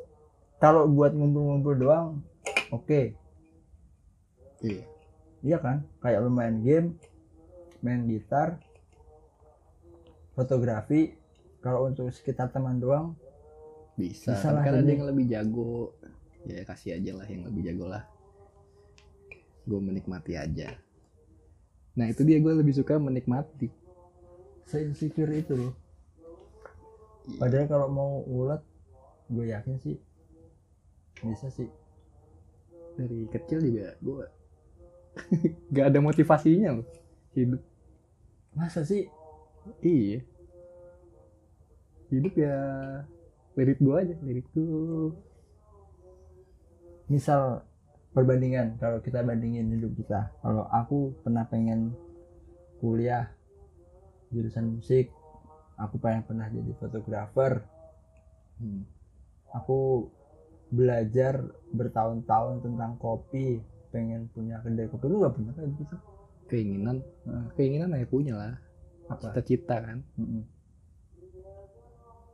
[0.63, 2.23] kalau buat ngumpul-ngumpul doang
[2.71, 3.19] oke.
[4.63, 4.87] Iya.
[5.43, 5.83] Iya kan?
[5.99, 6.95] Kayak lu main game
[7.83, 8.63] main gitar
[10.39, 11.19] fotografi.
[11.59, 13.19] Kalau untuk sekitar teman doang
[13.99, 15.99] bisa, Bisa kan ada yang lebih jago.
[16.47, 18.07] Ya kasih aja lah yang lebih jago lah.
[19.67, 20.79] Gue menikmati aja.
[21.99, 23.67] Nah itu dia gue lebih suka menikmati.
[24.67, 25.75] Saya insecure itu loh.
[27.23, 27.39] Iya.
[27.39, 28.63] padahal kalau mau ulet
[29.31, 29.95] gue yakin sih
[31.27, 31.69] bisa sih.
[32.99, 34.25] Dari kecil juga gue
[35.75, 36.87] gak ada motivasinya loh
[37.33, 37.63] hidup.
[38.53, 39.09] Masa sih?
[39.81, 40.21] Iya.
[42.13, 42.57] Hidup ya
[43.57, 45.17] lirik gue aja lirik tuh.
[47.09, 47.65] Misal
[48.13, 50.33] perbandingan kalau kita bandingin hidup kita.
[50.45, 51.97] Kalau aku pernah pengen
[52.83, 53.33] kuliah
[54.33, 55.13] jurusan musik
[55.83, 57.65] aku pengen pernah jadi fotografer.
[58.63, 58.87] Hmm.
[59.51, 60.07] aku
[60.73, 63.61] belajar bertahun-tahun tentang kopi
[63.93, 65.05] pengen punya kedai kopi.
[65.07, 65.97] Lu gak pernah kayak gitu
[66.49, 67.05] keinginan.
[67.29, 67.45] Heeh.
[67.57, 68.57] keinginan ya punya lah.
[69.13, 69.37] Apa?
[69.37, 70.01] Cita-cita kan.
[70.17, 70.45] Mm-mm.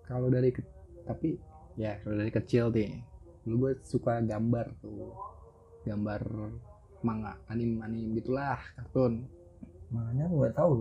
[0.09, 0.65] kalau dari ke-
[1.05, 1.37] tapi
[1.77, 3.05] ya kalau dari kecil nih
[3.45, 5.13] dulu gue suka gambar tuh.
[5.85, 6.23] Gambar
[7.05, 9.27] manga anim anim gitulah kartun.
[9.93, 10.73] Makanya aku gak tahu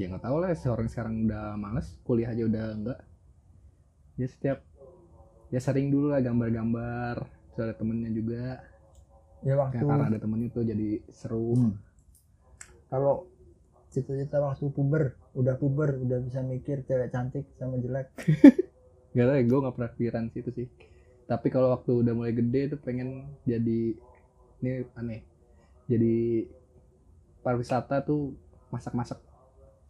[0.00, 3.00] ya nggak tahu lah seorang sekarang udah males kuliah aja udah enggak
[4.16, 4.58] ya setiap
[5.52, 8.64] ya sering dulu lah gambar-gambar terus ada temennya juga
[9.44, 11.76] ya ya, waktu karena ada temennya tuh jadi seru Hmm.
[12.88, 13.28] kalau
[13.92, 18.08] cita-cita waktu puber udah puber udah bisa mikir cewek cantik sama jelek
[19.12, 20.68] Gak tau ya, gue gak pernah pikiran situ sih.
[21.28, 23.92] Tapi kalau waktu udah mulai gede tuh pengen jadi,
[24.64, 25.20] ini aneh,
[25.84, 26.48] jadi
[27.44, 28.32] pariwisata tuh
[28.72, 29.20] masak-masak.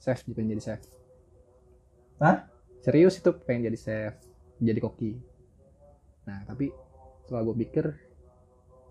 [0.03, 0.81] Chef, pengen jadi chef.
[2.19, 2.51] Hah?
[2.83, 4.15] Serius itu pengen jadi chef,
[4.59, 5.15] jadi koki.
[6.29, 6.71] Nah tapi
[7.25, 7.87] setelah gue pikir,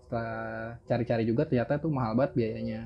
[0.04, 2.80] setelah cari-cari juga ternyata tuh mahal banget biayanya.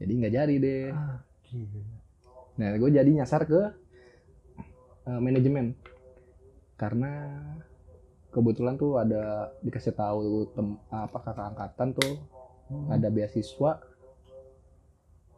[0.00, 0.86] Jadi nggak jadi deh.
[0.92, 1.18] ah.
[2.54, 3.60] Nah, gue jadi nyasar ke
[5.04, 5.74] eh, manajemen
[6.74, 7.30] karena
[8.30, 12.14] kebetulan tuh ada dikasih tahu tem apa kakak angkatan tuh
[12.64, 12.88] Hmm.
[12.88, 13.76] ada beasiswa.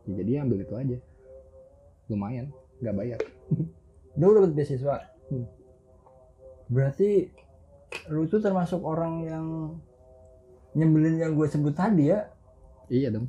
[0.07, 0.99] Ya, jadi ambil itu aja.
[2.07, 3.21] Lumayan, nggak bayar.
[4.15, 5.11] Udah dapet beasiswa.
[5.27, 5.47] Hmm.
[6.67, 7.31] Berarti
[8.11, 9.47] lu tuh termasuk orang yang
[10.77, 12.29] nyebelin yang gue sebut tadi ya,
[12.87, 13.27] Iya dong.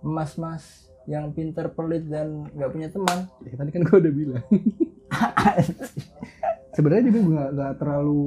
[0.00, 3.26] mas-mas yang pinter pelit dan nggak punya teman.
[3.42, 4.44] Ya, tadi kan gue udah bilang.
[6.76, 8.24] sebenarnya juga nggak nggak terlalu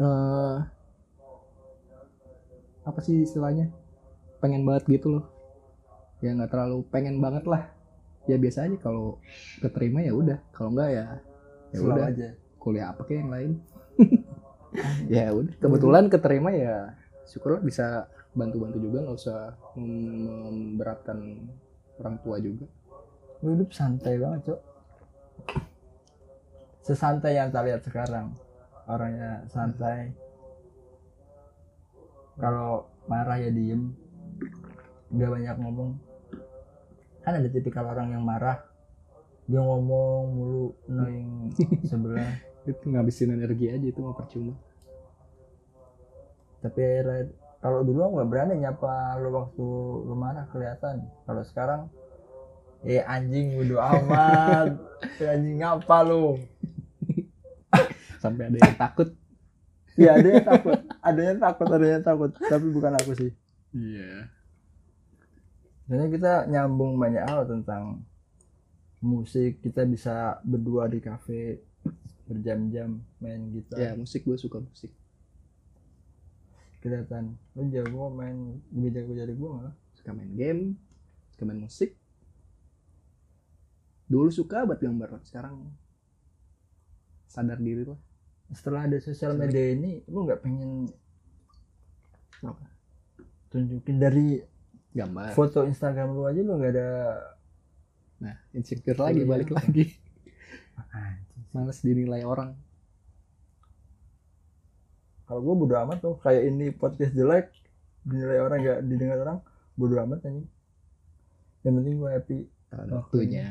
[0.00, 0.56] eh
[2.88, 3.68] apa sih istilahnya
[4.40, 5.24] pengen banget gitu loh
[6.24, 7.68] ya nggak terlalu pengen banget lah
[8.24, 9.20] ya biasa aja kalau
[9.60, 11.04] keterima ya udah kalau enggak ya
[11.76, 12.06] ya Slow udah.
[12.08, 12.28] aja.
[12.56, 13.52] Kuliah apa kayak yang lain?
[15.08, 15.56] Ya udah.
[15.56, 16.92] Kebetulan keterima ya
[17.24, 18.04] syukurlah bisa
[18.36, 20.44] bantu-bantu juga nggak usah mem-
[20.76, 21.48] memberatkan
[21.96, 22.68] orang tua juga.
[23.40, 24.60] Lu hidup santai banget cok.
[26.84, 28.36] Sesantai yang tak lihat sekarang.
[28.84, 30.12] Orangnya santai.
[32.36, 33.96] Kalau marah ya diem.
[35.08, 35.90] Nggak banyak ngomong.
[37.24, 38.60] Kan ada tipikal orang yang marah
[39.46, 40.66] dia ngomong mulu.
[40.86, 41.54] Annoying
[41.90, 42.34] sebelah.
[42.66, 44.54] Itu ngabisin energi aja itu mah percuma.
[46.60, 49.66] Tapi akhirnya- kalau dulu aku nggak berani nyapa lu waktu
[50.02, 51.06] lu marah kelihatan.
[51.24, 51.80] Kalau sekarang
[52.82, 54.68] eh anjing udah amat.
[54.96, 56.40] Eh, anjing ngapa lu?
[58.22, 59.08] Sampai ada yang takut.
[59.94, 60.78] Ya ada yang takut.
[61.00, 62.30] Ada yang takut ada yang takut.
[62.34, 63.30] Tapi bukan aku sih.
[63.76, 64.28] Iya.
[65.84, 68.02] Sebenarnya kita nyambung banyak hal tentang
[69.04, 71.60] musik kita bisa berdua di kafe
[72.26, 73.78] berjam-jam main gitar.
[73.78, 74.90] Ya musik gue suka musik.
[76.80, 77.36] Kelihatan.
[77.54, 79.74] Lu jago main lebih jago dari gua malah.
[79.94, 80.74] Suka main game
[81.34, 81.94] suka main musik.
[84.06, 85.66] Dulu suka buat gambar sekarang
[87.26, 87.98] sadar diri lah
[88.54, 90.86] setelah ada sosial media ini lu nggak pengen
[92.46, 92.64] Apa?
[93.50, 94.38] tunjukin dari
[94.94, 95.34] gambar.
[95.34, 96.88] foto Instagram lu aja lu nggak ada
[98.16, 99.28] nah insecure lagi Iya.
[99.28, 99.92] balik lagi.
[101.52, 102.52] Males dinilai orang.
[105.26, 107.50] Kalau gua bodo amat tuh kayak ini podcast jelek
[108.06, 109.38] dinilai orang nggak didengar orang
[109.74, 110.48] bodo amat anjing.
[111.64, 112.38] Yang penting gua happy.
[112.92, 113.46] Waktunya.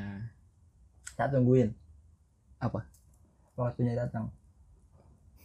[1.16, 1.72] tak tungguin.
[2.60, 2.84] Apa?
[3.56, 4.30] waktunya datang.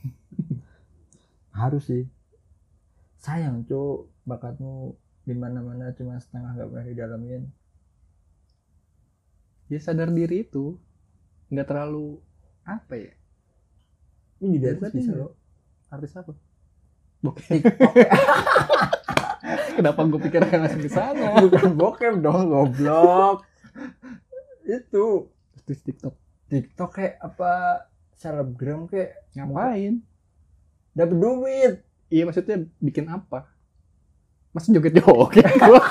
[1.61, 2.05] Harus sih.
[3.23, 7.43] Sayang cuk bakatmu di mana mana cuma setengah nggak pernah didalamin
[9.71, 10.75] ya sadar diri itu
[11.49, 12.19] nggak terlalu
[12.67, 13.13] apa ya?
[14.43, 15.33] Ini jadi Ya, artis bisa loh.
[15.91, 16.33] Artis apa?
[17.21, 17.47] Bokep
[19.77, 21.37] kenapa gue pikir akan langsung ke sana?
[21.45, 23.47] Bukan bokep dong goblok.
[24.67, 25.31] Itu.
[25.65, 26.15] Terus TikTok.
[26.51, 27.53] TikTok kayak apa?
[28.21, 30.03] Selebgram kayak ngapain?
[30.93, 31.75] Dapet duit.
[32.11, 33.47] Iya maksudnya bikin apa?
[34.51, 35.87] Mas joget joget gua?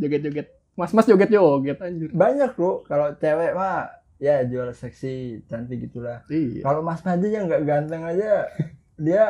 [0.00, 2.08] Joget joget mas mas joget joget anjir.
[2.12, 6.22] Banyak loh kalau cewek mah ya jual seksi cantik gitulah.
[6.30, 6.62] Iya.
[6.62, 8.46] Kalau Mas Madi yang nggak ganteng aja
[9.04, 9.24] dia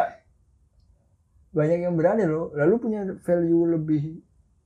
[1.53, 4.21] banyak yang berani loh lalu punya value lebih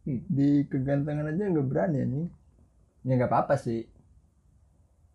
[0.06, 0.22] Hmm.
[0.30, 2.26] di kegantengan aja nggak berani nih
[3.10, 3.82] ya nggak apa-apa sih.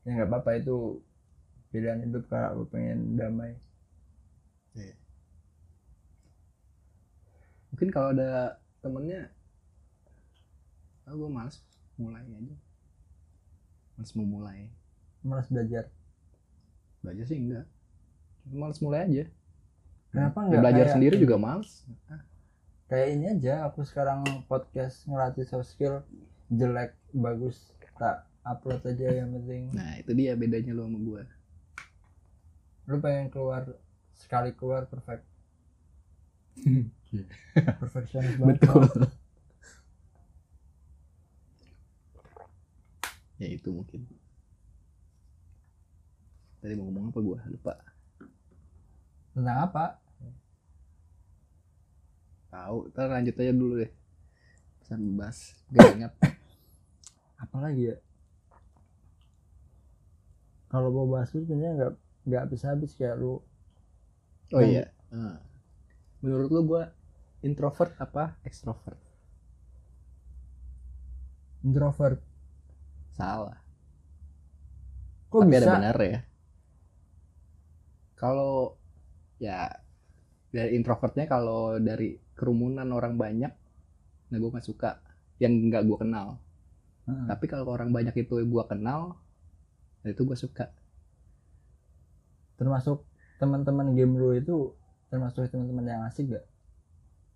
[0.03, 0.99] Ya nggak apa-apa itu
[1.71, 3.55] pilihan hidup kalau pengen damai.
[7.71, 9.31] Mungkin kalau ada temennya
[11.11, 11.59] ah gue males
[11.95, 12.55] mulai aja.
[13.93, 14.71] Males mau mulai
[15.21, 15.91] malas belajar.
[16.99, 17.67] Belajar sih enggak.
[18.41, 19.23] Cuma males mulai aja.
[20.09, 21.83] Kenapa Ya, nggak belajar kayak- sendiri juga males.
[22.87, 25.99] Kayak ini aja aku sekarang podcast ngelatih soft skill.
[26.47, 29.69] Jelek bagus tak upload aja yang penting.
[29.71, 31.23] Nah itu dia bedanya lo sama gue
[32.89, 33.63] lu pengen keluar
[34.11, 35.23] sekali keluar perfect.
[37.79, 39.07] Perfeksionis banget betul
[43.41, 44.05] ya itu mungkin.
[46.61, 47.73] Tadi mau ngomong apa gue lupa.
[49.33, 49.85] Tentang apa?
[52.53, 52.93] Tahu.
[52.93, 53.91] Ntar lanjut aja dulu deh.
[54.85, 56.13] Pesan bebas gak ingat.
[57.43, 57.97] Apalagi ya?
[60.69, 61.93] Kalau mau bahas itu sebenarnya nggak
[62.29, 63.41] nggak habis habis kayak lu.
[64.53, 64.93] Oh iya.
[65.11, 65.43] Ah.
[66.21, 66.83] menurut lu gue
[67.41, 69.01] introvert apa extrovert?
[71.65, 72.30] Introvert
[73.21, 73.57] salah.
[75.29, 75.61] Kok tapi bisa?
[75.69, 76.19] ada benar ya.
[78.17, 78.77] Kalau
[79.41, 79.69] ya
[80.51, 83.53] dari introvertnya kalau dari kerumunan orang banyak
[84.31, 84.97] nah gue nggak suka.
[85.37, 86.27] Yang nggak gue kenal.
[87.01, 87.25] Heeh.
[87.25, 89.17] tapi kalau orang banyak itu gue kenal
[90.01, 90.73] nah itu gue suka.
[92.57, 93.05] Termasuk
[93.41, 94.73] teman-teman game lu itu
[95.09, 96.45] termasuk teman-teman yang asik gak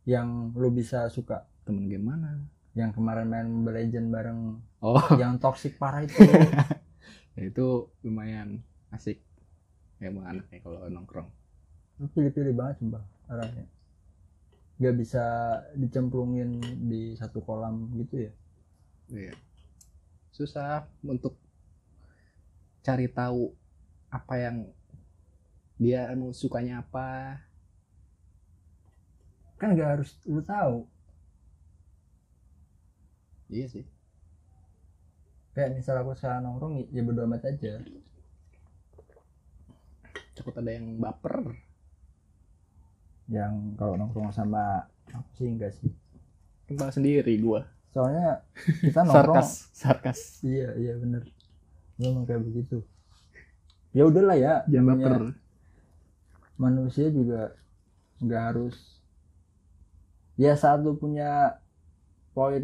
[0.05, 1.49] yang lu bisa suka?
[1.65, 2.45] Temen game mana
[2.75, 4.39] yang kemarin main Mobile Legend bareng.
[4.83, 4.99] Oh.
[5.21, 6.19] Yang toxic parah itu.
[7.39, 8.61] Ya itu lumayan
[8.91, 9.23] asik.
[10.03, 11.31] Emang anaknya kalau nongkrong.
[12.11, 13.65] Pilih-pilih banget sumpah orangnya
[14.75, 15.25] nggak bisa
[15.79, 18.33] dicemplungin di satu kolam gitu ya.
[19.05, 19.35] Iya.
[20.35, 21.39] susah untuk
[22.83, 23.55] cari tahu
[24.11, 24.67] apa yang
[25.79, 27.39] dia mau sukanya apa.
[29.55, 30.83] Kan gak harus lu tahu
[33.49, 33.85] iya sih.
[35.55, 37.79] Kayak misal aku sekarang nongkrong ya bodo amat aja.
[40.35, 41.55] Takut ada yang baper.
[43.31, 45.89] Yang kalau nongkrong sama aku sih enggak sih.
[46.67, 47.63] Tahu sendiri gua.
[47.95, 48.43] Soalnya
[48.83, 50.19] kita nongkrong sarkas sarkas.
[50.43, 51.23] Iya iya bener.
[51.95, 52.83] Memang kayak begitu.
[53.95, 55.15] Ya udahlah ya jangan baper.
[56.55, 57.51] manusia juga
[58.23, 58.75] nggak harus
[60.39, 61.59] ya saat lu punya
[62.35, 62.63] poin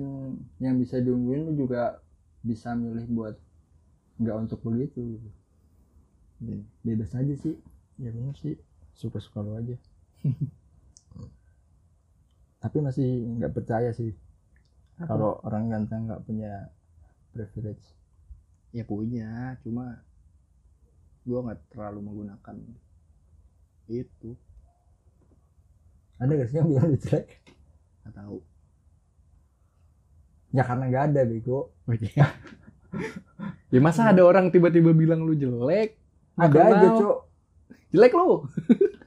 [0.60, 2.04] yang bisa diunggulin lu juga
[2.44, 3.40] bisa milih buat
[4.20, 5.30] nggak untuk begitu gitu.
[6.44, 6.60] Iya.
[6.84, 7.56] bebas aja sih.
[7.96, 8.60] Ya bener sih.
[8.92, 9.80] Suka suka lu aja.
[12.62, 14.12] Tapi masih nggak percaya sih.
[15.02, 16.68] Kalau orang ganteng nggak punya
[17.32, 17.96] privilege.
[18.76, 19.56] Ya punya.
[19.64, 20.04] Cuma
[21.24, 22.58] gua nggak terlalu menggunakan
[23.88, 24.36] itu.
[26.22, 27.42] Ada gak sih yang bilang jelek?
[28.06, 28.38] Nggak tahu
[30.52, 31.72] ya karena nggak ada bego.
[31.88, 32.28] Oh iya.
[33.72, 35.96] Ya masa ada orang tiba-tiba bilang lu jelek?
[36.36, 37.18] Ada aja cok.
[37.90, 38.44] Jelek lu.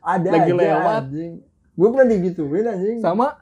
[0.00, 1.02] Ada Lagi aja lewat.
[1.08, 1.32] anjing.
[1.74, 2.98] Gue pernah digituin anjing.
[3.00, 3.36] Sama?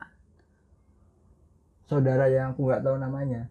[1.86, 3.50] Saudara yang aku nggak tahu namanya.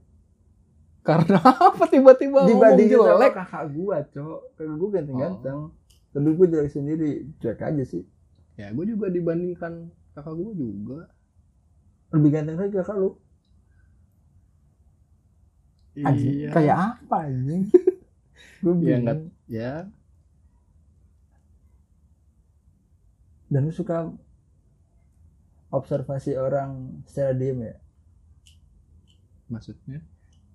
[1.02, 3.34] Karena apa tiba-tiba ngomong jelek?
[3.34, 4.40] kakak gua cok.
[4.54, 5.72] Kakak gua ganteng-ganteng Oh.
[6.12, 7.12] tapi gua jelek sendiri.
[7.40, 8.04] Jelek aja sih.
[8.56, 11.08] Ya gue juga dibandingkan kakak gue juga.
[12.12, 13.16] Lebih ganteng lagi kakak lu
[15.98, 16.50] anjing iya.
[16.50, 17.64] kayak apa anjing
[18.62, 19.04] gua Ya, bingung.
[19.04, 19.74] nggak- ya.
[23.48, 24.08] Dan lu suka
[25.70, 26.70] observasi orang
[27.04, 27.76] secara diem ya?
[29.48, 30.00] Maksudnya?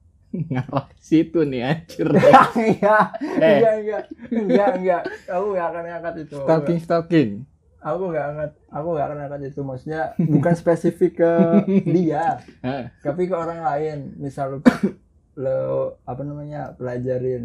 [0.51, 2.09] Ngarah ke situ nih anjir.
[2.09, 3.61] Enggak Eh.
[3.61, 6.37] enggak enggak enggak enggak aku nggak akan angkat itu.
[6.39, 7.31] Stalking stalking.
[7.79, 9.61] Aku nggak angkat aku nggak akan angkat itu.
[9.61, 11.33] Maksudnya bukan spesifik ke
[11.87, 13.99] dia Hah, tapi ke orang lain.
[14.17, 14.59] Misal lu,
[15.37, 15.61] lu
[16.11, 17.45] apa namanya pelajarin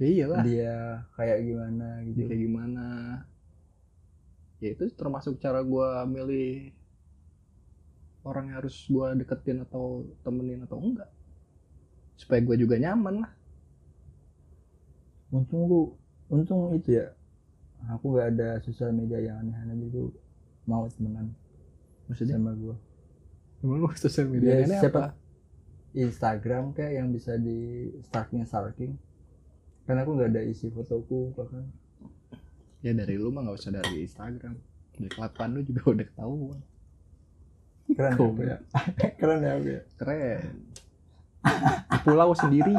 [0.00, 0.44] iyalah.
[0.44, 0.74] dia
[1.16, 2.86] kayak gimana Dia gitu kayak gimana.
[4.62, 6.72] Ya itu termasuk cara gua milih
[8.26, 11.08] orang yang harus gua deketin atau temenin atau enggak.
[12.20, 13.32] Supaya gua juga nyaman lah.
[15.30, 15.80] Untung lu
[16.30, 17.06] untung itu ya
[17.92, 20.10] aku nggak ada sosial media yang aneh-aneh gitu
[20.66, 21.30] mau temenan
[22.10, 22.34] maksudnya?
[22.38, 22.76] sama gua.
[23.62, 25.25] Emang lu sosial Ya, media ini siapa- apa
[25.96, 29.00] Instagram kayak yang bisa di stalking stalking
[29.86, 31.62] karena aku nggak ada isi fotoku bahkan.
[32.82, 34.58] Ya dari lu mah nggak usah dari Instagram.
[34.98, 36.60] Dari kelakuan lu juga udah ketahuan.
[37.86, 38.58] Keren ya, aku ya
[39.22, 40.42] keren ya aku ya keren.
[41.86, 42.74] Di pulau sendiri.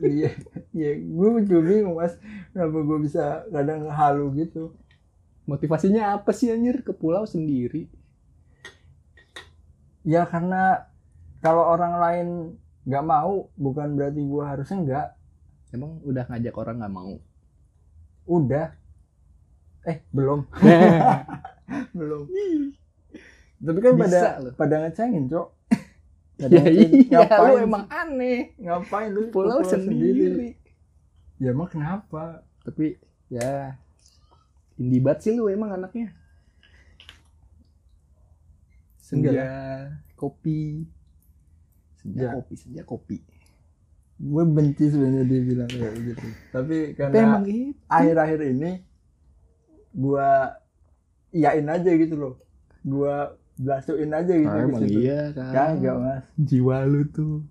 [0.00, 0.30] Iya
[0.72, 0.90] iya.
[1.04, 2.16] Gue juga bingung mas.
[2.56, 4.72] Kenapa gue bisa kadang halu gitu?
[5.44, 6.80] Motivasinya apa sih anjir?
[6.80, 7.92] Ke pulau sendiri.
[10.00, 10.88] Ya karena
[11.38, 12.28] kalau orang lain
[12.88, 15.12] nggak mau bukan berarti gue harus enggak
[15.70, 17.12] emang udah ngajak orang nggak mau?
[18.28, 18.74] Udah.
[19.86, 20.44] Eh belum.
[21.98, 22.24] Belum.
[23.60, 24.52] Tapi kan pada Bisa loh.
[24.56, 25.48] pada ngecengin cok.
[26.38, 28.40] Pada ya iya lu ngapain emang aneh.
[28.56, 30.54] Ngapain lu pulau sendiri.
[31.42, 32.46] ya emang kenapa?
[32.62, 32.94] Tapi
[33.28, 33.74] ya
[34.78, 36.14] indie banget sih lu emang anaknya.
[39.02, 39.48] Senja Enggak
[40.14, 40.86] kopi
[41.98, 42.30] senja Ya.
[42.32, 43.18] kopi senja kopi.
[44.16, 46.26] Gue benci sebenarnya dia bilang kayak gitu.
[46.50, 47.74] Tapi karena gitu.
[47.86, 48.70] akhir-akhir ini
[49.92, 50.28] gue
[51.32, 52.34] iyain aja gitu loh.
[52.80, 53.14] Gue
[53.54, 54.98] blasuin aja gitu Ah, emang situ.
[55.00, 55.50] iya kan.
[55.50, 56.24] Kagak mas.
[56.34, 57.42] Jiwa lu tuh.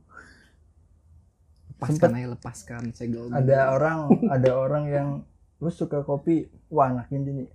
[1.70, 5.10] Lepaskan Sempet aja lepaskan segel ada orang ada orang yang
[5.58, 7.46] lu suka kopi wah anak ini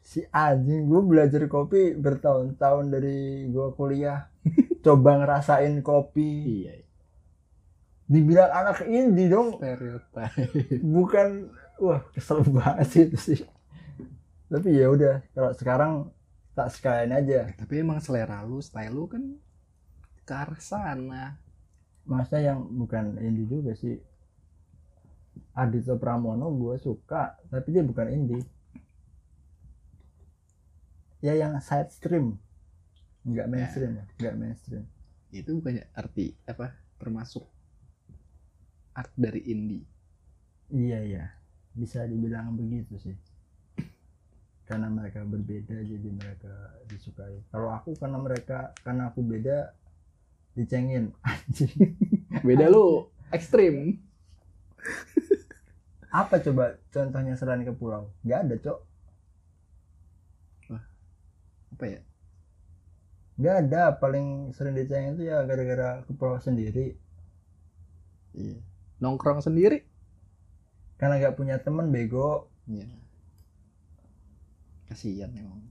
[0.00, 3.18] si anjing gue belajar kopi bertahun-tahun dari
[3.48, 4.28] gue kuliah
[4.84, 6.30] coba ngerasain kopi.
[6.68, 6.84] Iya.
[8.04, 9.56] Dibilang anak indie dong.
[9.56, 10.36] Stereotype.
[10.84, 11.48] Bukan
[11.80, 13.40] wah kesel banget sih itu sih.
[14.52, 15.92] Tapi ya udah kalau sekarang
[16.52, 17.48] tak sekalian aja.
[17.56, 19.24] Tapi emang selera lu style lu kan
[20.28, 21.40] ke arah sana.
[22.04, 23.96] Masa yang bukan indie juga sih.
[25.56, 28.44] Adito Pramono gue suka tapi dia bukan indie.
[31.24, 32.36] Ya yang side stream
[33.24, 34.84] nggak mainstream ya nggak mainstream.
[35.32, 36.76] Itu bukannya arti apa?
[37.00, 37.44] Termasuk
[38.94, 39.84] art dari indie?
[40.70, 41.24] Iya iya.
[41.74, 43.16] Bisa dibilang begitu sih.
[44.64, 47.42] Karena mereka berbeda jadi mereka disukai.
[47.50, 49.72] Kalau aku karena mereka karena aku beda
[50.54, 51.10] dicengin.
[51.24, 51.96] Anjing
[52.46, 53.98] beda lu ekstrim.
[56.14, 58.12] Apa coba contohnya selain ke pulau?
[58.22, 58.80] Nggak ada cok.
[61.74, 62.00] Apa ya
[63.34, 66.94] nggak ada paling sering dicengin itu ya gara-gara ke pulau sendiri.
[68.34, 68.62] Iya.
[69.02, 69.82] Nongkrong sendiri?
[70.94, 72.46] Karena nggak punya temen bego.
[72.70, 72.86] Iya.
[74.86, 75.62] Kasihan emang.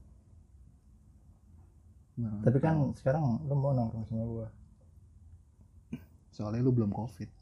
[2.14, 4.48] Nah, tapi kan sekarang lu mau nongkrong sama gua.
[6.36, 7.32] Soalnya lu belum covid.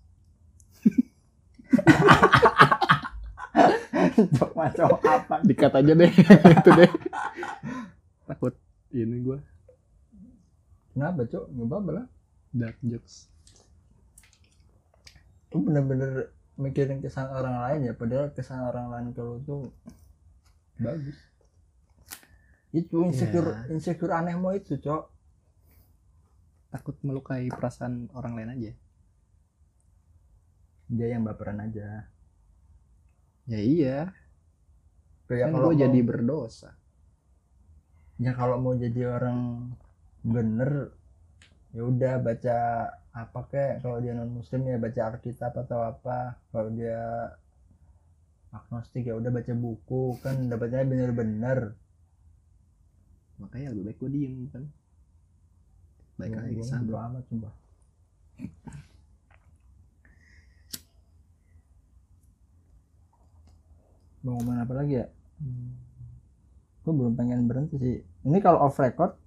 [4.39, 5.37] Cok macam apa?
[5.43, 6.13] Dikat aja deh
[6.63, 6.91] itu deh.
[8.31, 8.55] Takut
[8.95, 9.43] ini gua
[10.93, 11.45] kenapa cok?
[11.49, 12.07] Nggak apa-apa lah.
[12.51, 13.29] Dark jokes.
[15.51, 19.63] Lu bener-bener mikirin kesan orang lain ya padahal kesan orang lain kalau tuh
[20.77, 21.17] bagus.
[22.71, 23.73] Itu insecure Iya.
[23.73, 25.05] insecure aneh mau itu cok.
[26.71, 28.73] Takut melukai perasaan orang lain aja.
[30.89, 32.09] Dia yang baperan aja.
[33.45, 33.99] Ya iya.
[35.27, 36.71] Kayak kan kalau gue mau- jadi berdosa.
[38.17, 39.73] Ya kalau mau jadi orang
[40.23, 40.95] bener.
[41.73, 42.57] Ya udah baca
[43.13, 43.83] apa kek?
[43.83, 46.39] Kalau dia non muslim ya baca alkitab atau apa.
[46.53, 47.33] Kalau dia
[48.53, 50.17] agnostik ya udah baca buku.
[50.23, 51.75] Kan dapatnya bener-bener.
[53.43, 54.65] Makanya lebih baik gue diem kan?
[56.21, 57.55] Baik ke sana bodo amat sumpah.
[64.23, 65.07] Mau ngomong apa lagi ya?
[65.43, 65.75] Hmm.
[66.83, 67.99] gue belum pengen berhenti sih.
[68.27, 69.22] Ini kalau off record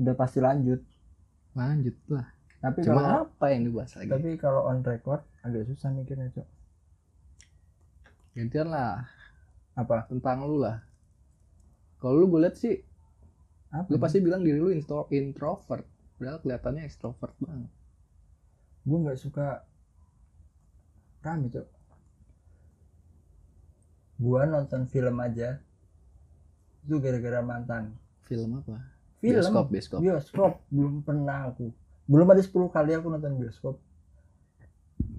[0.00, 0.80] udah pasti lanjut.
[1.52, 2.26] Lanjut lah.
[2.60, 4.10] Tapi cuma kalau apa yang dibahas lagi?
[4.12, 6.48] Tapi kalau on record agak susah mikirnya cok.
[8.36, 9.04] Gantian lah.
[9.76, 10.08] Apa?
[10.08, 10.80] Tentang lu lah.
[12.00, 12.76] Kalau lu gue liat sih
[13.70, 15.84] apa lu pasti bilang diri lu intro introvert.
[16.16, 17.72] Padahal kelihatannya extrovert banget.
[18.84, 19.64] Gue nggak suka
[21.24, 21.68] rame cok.
[24.20, 25.60] Gue nonton film aja.
[26.84, 27.96] Itu gara-gara mantan.
[28.28, 29.36] Film apa film?
[29.36, 30.00] Bioskop bioskop.
[30.00, 30.52] Bioskop.
[30.72, 31.68] Belum pernah aku.
[32.10, 33.76] Belum ada 10 kali aku nonton bioskop.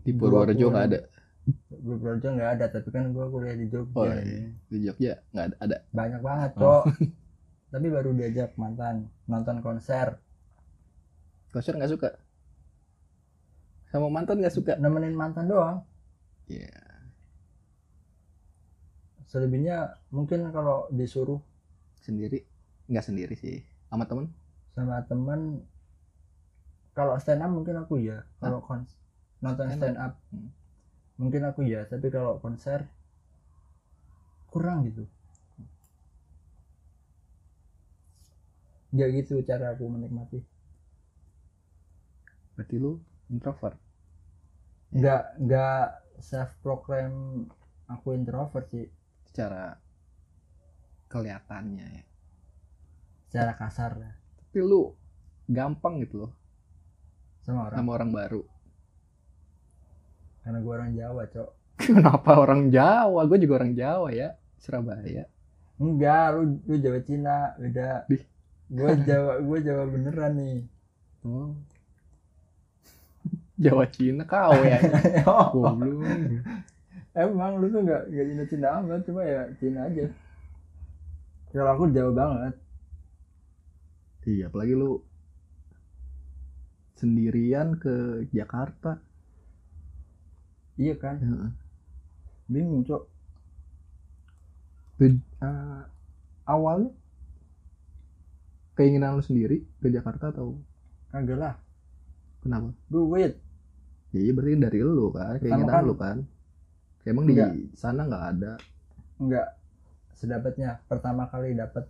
[0.01, 0.99] Di Purworejo nggak ada?
[1.69, 3.95] Purworejo nggak ada tapi kan gue kuliah di Jogja.
[3.95, 4.49] Oh iya.
[4.67, 5.77] di Jogja nggak ada ada.
[5.93, 6.83] Banyak banget Oh.
[6.83, 6.83] cok.
[7.71, 10.19] Tapi baru diajak mantan nonton konser.
[11.53, 12.09] Konser nggak suka?
[13.93, 14.73] Sama mantan nggak suka?
[14.81, 15.85] Nemenin mantan doang.
[16.49, 16.89] Iya.
[19.31, 21.39] selebihnya mungkin kalau disuruh
[22.03, 22.43] sendiri?
[22.91, 24.25] Nggak sendiri sih sama temen?
[24.75, 25.41] Sama temen
[26.97, 28.89] kalau stand up mungkin aku ya kalau kons
[29.43, 29.79] nonton Stand up.
[29.79, 30.13] stand up.
[30.31, 30.49] Hmm.
[31.21, 32.87] mungkin aku ya tapi kalau konser
[34.51, 35.03] kurang gitu.
[38.91, 40.39] Nggak gitu cara aku menikmati.
[42.55, 42.99] Berarti lu
[43.31, 43.77] introvert?
[44.91, 45.83] Nggak nggak
[46.19, 47.47] self proclaim
[47.87, 48.85] aku introvert sih.
[49.31, 49.79] Secara
[51.11, 52.03] kelihatannya ya
[53.31, 53.95] secara kasar.
[53.95, 54.11] Ya
[54.51, 54.91] tapi lu
[55.47, 56.31] gampang gitu loh.
[57.47, 57.77] Sama orang.
[57.79, 58.43] Sama orang baru.
[60.43, 61.49] Karena gue orang Jawa cok.
[61.87, 63.23] Kenapa orang Jawa?
[63.31, 65.23] Gue juga orang Jawa ya Surabaya.
[65.79, 68.11] Enggak lu lu Jawa Cina beda.
[68.67, 70.59] Gue Jawa gue Jawa beneran nih.
[71.23, 71.55] Oh.
[73.63, 74.83] Jawa Cina kau ya?
[75.23, 76.43] Goblok.
[77.15, 80.11] Emang lu tuh nggak nggak Cina Cina amat cuma ya Cina aja.
[81.55, 82.55] Kalau aku Jawa banget
[84.23, 85.01] iya apalagi lu
[86.95, 89.01] sendirian ke Jakarta
[90.77, 91.49] iya kan Heeh.
[92.45, 93.03] bingung cok
[94.97, 95.81] Tuj- eh,
[96.45, 96.93] awalnya
[98.73, 100.57] keinginan lu sendiri ke Jakarta atau
[101.09, 101.55] kagak lah
[102.39, 102.69] kenapa?
[102.87, 103.33] duit
[104.11, 106.17] Ya iya berarti dari lu kan, keinginan kan- lu kan.
[107.01, 107.55] Emang di Enggak.
[107.73, 108.53] sana nggak ada.
[109.17, 109.47] enggak
[110.11, 111.87] sedapatnya pertama kali dapat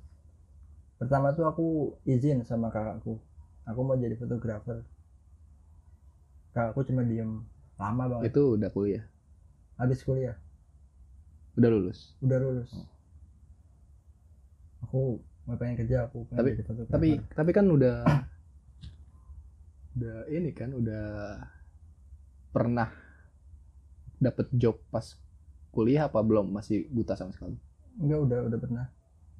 [1.02, 1.66] pertama tuh aku
[2.06, 3.18] izin sama kakakku.
[3.66, 4.86] Aku mau jadi fotografer.
[6.54, 7.42] Kakakku cuma diem.
[7.82, 8.30] Lama banget.
[8.30, 9.02] Itu udah kuliah,
[9.82, 10.38] habis kuliah.
[11.58, 12.14] Udah lulus.
[12.22, 12.70] udah lulus.
[12.78, 12.88] Oh.
[14.82, 15.02] aku
[15.48, 16.94] mau pengen kerja aku pengen Tapi- jadi fotografer.
[16.94, 17.96] Tapi tapi kan udah
[19.98, 21.08] udah ini kan udah
[22.54, 22.94] pernah
[24.22, 25.18] dapet job pas
[25.74, 26.54] kuliah apa belum?
[26.54, 27.58] Masih buta sama sekali?
[28.00, 28.86] enggak udah udah pernah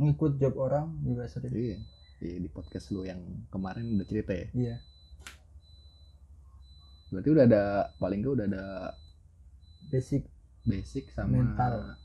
[0.02, 1.54] ngikut job orang juga sering.
[1.54, 1.78] Iya.
[2.22, 3.22] Iya di podcast lu yang
[3.54, 4.48] kemarin udah cerita ya.
[4.54, 4.76] iya.
[7.14, 7.64] Berarti udah ada
[8.02, 8.66] paling nggak udah ada
[9.94, 10.26] basic.
[10.62, 11.98] basic sama Mental.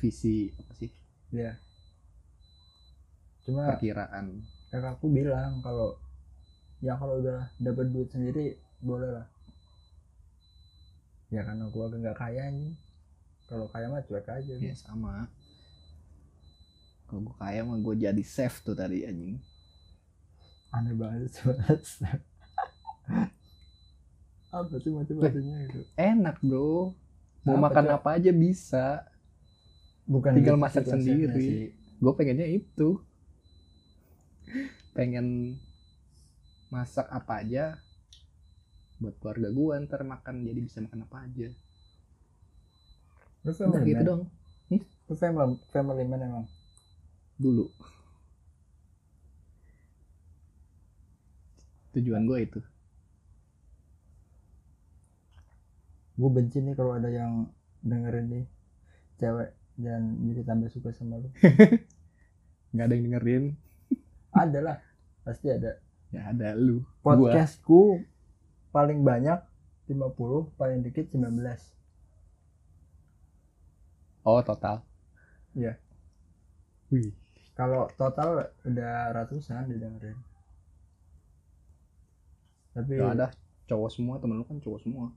[0.00, 0.92] visi apa sih?
[1.32, 1.60] Ya
[3.40, 4.44] cuma perkiraan.
[4.70, 5.96] kakakku bilang kalau
[6.78, 9.26] ya kalau udah dapat duit sendiri boleh lah.
[11.32, 12.76] Ya karena keluarga nggak kaya nih.
[13.48, 14.54] Kalau kaya mah cuek aja.
[14.60, 15.26] Ya sama
[17.10, 19.36] kalau gue kaya mah gue jadi chef tuh tadi anjing.
[20.76, 22.18] Aneh banget sebenarnya
[24.58, 26.94] apa sih motivasinya itu enak bro.
[27.46, 27.96] Mau Apa, makan Cok?
[27.96, 28.86] apa aja bisa.
[30.10, 31.50] Bukan Tinggal gitu masak sendiri.
[32.02, 32.98] gue pengennya itu.
[34.94, 35.58] Pengen
[36.70, 37.64] masak apa aja
[39.00, 41.48] buat keluarga gue ntar makan jadi bisa makan apa aja.
[43.56, 44.22] Family gitu dong.
[45.08, 46.46] Lu family family man emang
[47.40, 47.72] dulu.
[51.96, 52.60] Tujuan gue itu.
[56.20, 57.48] Gue benci nih kalau ada yang
[57.80, 58.44] dengerin nih
[59.16, 61.32] cewek dan jadi tambah suka sama lu.
[62.76, 63.44] Nggak ada yang dengerin.
[64.36, 64.78] Ada lah
[65.24, 65.80] pasti ada.
[66.12, 66.84] Ya ada lu.
[67.00, 67.16] Gua.
[67.16, 68.04] podcastku
[68.70, 69.40] paling banyak
[69.88, 71.34] 50 paling dikit 19
[74.22, 74.84] oh total.
[75.56, 75.74] Iya.
[76.94, 77.10] wih
[77.60, 80.16] kalau total udah ratusan didengerin.
[82.72, 83.28] Tapi Gak ada
[83.68, 85.12] cowok semua temen lu kan cowok semua.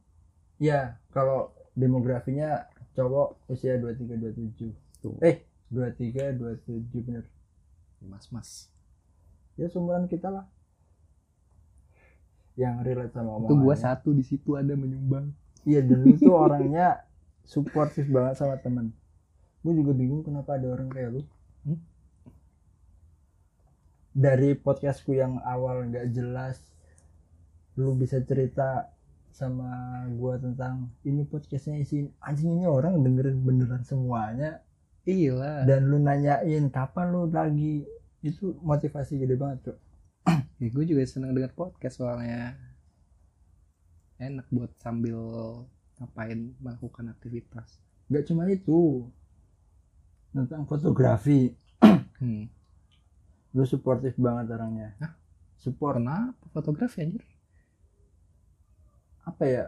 [0.59, 2.67] Ya kalau demografinya
[2.99, 4.19] cowok usia 23
[4.59, 5.15] 27 tuh.
[5.23, 7.23] Eh 23 27 bener.
[8.03, 8.67] Mas mas
[9.55, 10.43] ya seumuran kita lah.
[12.59, 15.31] Yang relate sama itu gua satu di situ ada menyumbang.
[15.63, 17.07] Iya dulu tuh orangnya
[17.51, 18.91] suportif banget sama temen.
[19.63, 21.23] Gue juga bingung kenapa ada orang kayak lu?
[24.13, 26.61] Dari podcastku yang awal nggak jelas
[27.73, 28.93] lu bisa cerita
[29.33, 34.61] sama gua tentang ini podcastnya isi anjing ini orang dengerin beneran semuanya.
[35.03, 37.83] Iya dan lu nanyain kapan lu lagi?
[38.23, 39.77] Itu motivasi gede banget tuh
[40.61, 42.55] ya, gue juga seneng denger podcast soalnya.
[44.21, 45.19] Enak buat sambil
[45.99, 47.81] ngapain melakukan aktivitas.
[48.07, 49.09] Nggak cuma itu
[50.31, 51.51] tentang fotografi.
[52.23, 52.47] Hmm.
[53.53, 54.97] Lu suportif banget orangnya.
[54.99, 55.23] Hah?
[55.63, 55.95] support.
[55.95, 57.23] Kenapa fotografi anjir.
[59.23, 59.65] Apa ya?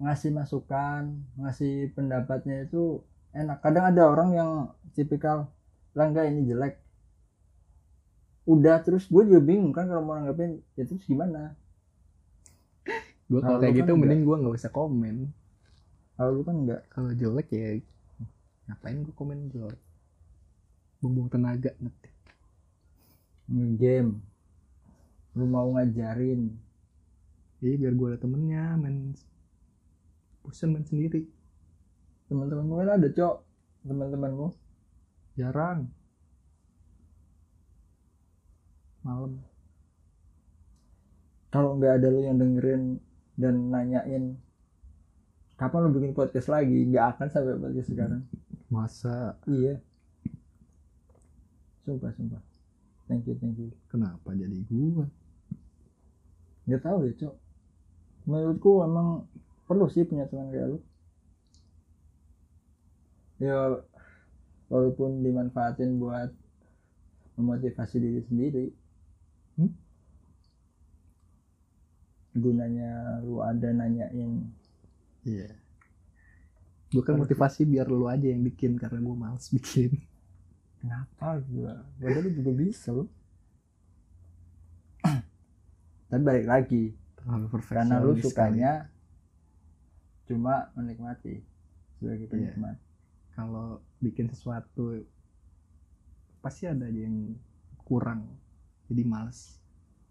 [0.00, 3.04] Ngasih masukan ngasih pendapatnya itu
[3.36, 3.60] enak.
[3.60, 4.50] Kadang ada orang yang
[4.96, 5.52] tipikal
[5.92, 6.80] langga ini jelek.
[8.48, 11.52] Udah terus gue juga bingung kan kalau mau nanggepin ya terus gimana?
[13.28, 14.00] Gue Kalau kayak kan gitu enggak.
[14.08, 15.16] mending gue nggak usah komen.
[16.16, 16.80] Kalau lu kan enggak.
[16.88, 17.76] Kalau jelek ya
[18.70, 19.80] ngapain gue komen jelek?
[21.02, 22.14] Bumbung tenaga ngetik
[23.48, 24.20] game
[25.32, 26.52] lu mau ngajarin.
[27.58, 29.14] Iya biar gue ada temennya main
[30.44, 31.26] bosan main sendiri.
[32.28, 33.36] Teman-temanmu kan ada cok.
[33.88, 34.46] Teman-temanmu
[35.38, 35.88] jarang.
[39.06, 39.40] Malam.
[41.48, 42.82] Kalau nggak ada lu yang dengerin
[43.38, 44.36] dan nanyain
[45.56, 46.84] kapan lu bikin podcast lagi?
[46.92, 48.22] Nggak akan sampai podcast sekarang.
[48.68, 49.40] Masa?
[49.48, 49.80] Iya.
[51.88, 52.47] Sumpah sumpah
[53.08, 53.72] thank you thank you.
[53.88, 55.08] Kenapa jadi gue
[56.68, 57.34] nggak tahu ya cok.
[58.28, 59.24] Menurutku emang
[59.64, 60.78] perlu sih punya teman kayak lu.
[63.40, 63.80] Ya
[64.68, 66.30] walaupun dimanfaatin buat
[67.40, 68.66] memotivasi diri sendiri.
[69.56, 69.72] Hmm?
[72.38, 74.46] gunanya lu ada nanyain.
[75.26, 75.50] Iya.
[76.88, 79.92] Gue kan motivasi biar lu aja yang bikin karena gue males bikin
[80.88, 81.84] kenapa gua?
[82.00, 83.04] Padahal lu juga bisa lu
[86.08, 88.88] tapi balik lagi terlalu karena lu sukanya
[90.24, 91.44] cuma menikmati
[92.00, 92.32] sebagai Iya.
[92.32, 92.76] penikmat
[93.32, 95.04] kalau bikin sesuatu
[96.40, 97.36] pasti ada aja yang
[97.84, 98.24] kurang
[98.88, 99.60] jadi males.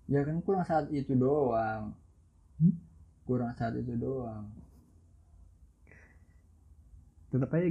[0.06, 1.98] Ya kan kurang saat itu doang.
[2.62, 2.74] Hmm?
[3.28, 4.48] kurang saat itu doang.
[7.28, 7.68] Tetap aja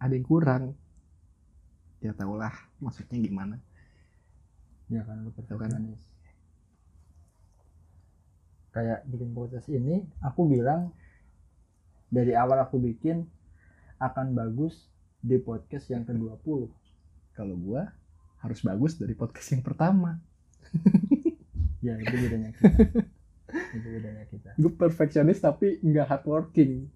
[0.00, 0.72] ada yang kurang
[2.02, 3.56] ya tau lah maksudnya gimana.
[4.90, 5.46] Ya kan lu kan?
[5.46, 6.02] perfeksionis
[8.72, 10.96] kayak bikin podcast ini aku bilang
[12.08, 13.28] dari awal aku bikin
[14.00, 14.88] akan bagus
[15.20, 16.72] di podcast yang ke-20
[17.36, 17.92] kalau gua
[18.42, 20.18] harus bagus dari podcast yang pertama.
[21.82, 22.78] Ya itu bedanya kita.
[23.74, 24.54] Itu bedanya kita.
[24.54, 26.86] Gue perfeksionis tapi nggak hardworking.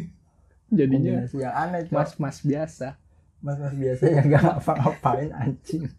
[0.72, 2.96] Jadinya kombinasi yang aneh mas mas biasa
[3.42, 5.90] mas mas biasa yang gak ngapa-ngapain anjing.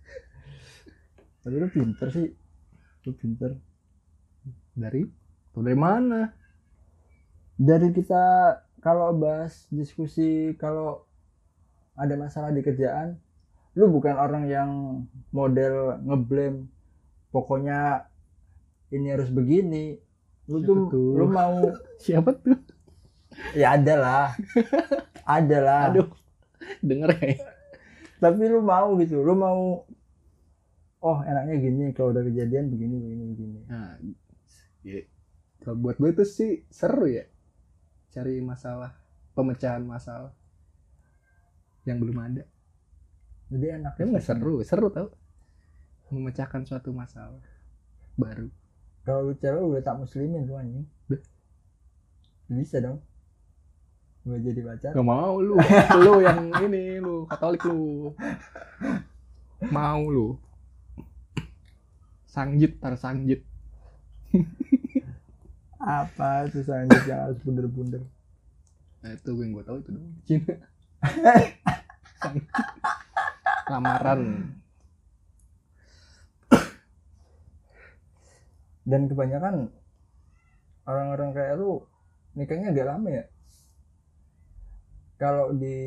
[1.44, 2.32] Tapi lu pinter sih.
[3.04, 3.52] Lu pinter.
[4.74, 5.04] Dari?
[5.54, 6.32] Dari mana?
[7.60, 8.24] Dari kita
[8.80, 11.04] kalau bahas diskusi kalau
[11.94, 13.22] ada masalah di kerjaan
[13.74, 14.70] lu bukan orang yang
[15.34, 16.70] model ngeblame
[17.34, 18.06] pokoknya
[18.94, 19.98] ini harus begini.
[20.50, 21.10] Lu Siapa tuh tuh?
[21.18, 21.54] lu mau
[22.04, 22.58] siapa tuh?
[23.58, 24.28] Ya ada lah.
[25.24, 25.82] Ada lah.
[25.90, 26.23] Aduh
[26.82, 27.36] denger ya?
[28.24, 29.84] Tapi lu mau gitu lu mau
[31.04, 33.60] oh enaknya gini kalau udah kejadian begini begini begini.
[33.68, 34.00] Nah
[34.88, 35.04] ya,
[35.60, 37.28] kalau buat gue itu sih seru ya
[38.16, 38.96] cari masalah
[39.36, 40.32] pemecahan masalah
[41.84, 42.44] yang belum ada.
[43.52, 45.12] Jadi enak Emang nggak seru seru tau.
[46.14, 47.42] Memecahkan suatu masalah
[48.16, 48.48] baru.
[49.04, 50.88] Kalau lu cewek udah tak muslimin tuh anjing.
[52.48, 53.02] Bisa dong
[54.24, 54.92] gue jadi pacar?
[54.96, 55.60] Gak mau lu.
[56.04, 58.16] Lu yang ini lu katolik lu.
[59.68, 60.40] Mau lu.
[62.24, 63.44] Sangjit tar sangjit.
[65.84, 68.04] Apa itu selanjutnya harus bunder-bunder?
[69.04, 70.56] Nah, itu gue yang gue tahu itu dong Cina.
[72.24, 72.48] Sangjit.
[73.68, 74.22] lamaran.
[78.84, 79.72] Dan kebanyakan
[80.88, 81.84] orang-orang kayak lu
[82.36, 83.24] nikahnya agak lama ya
[85.22, 85.78] kalau di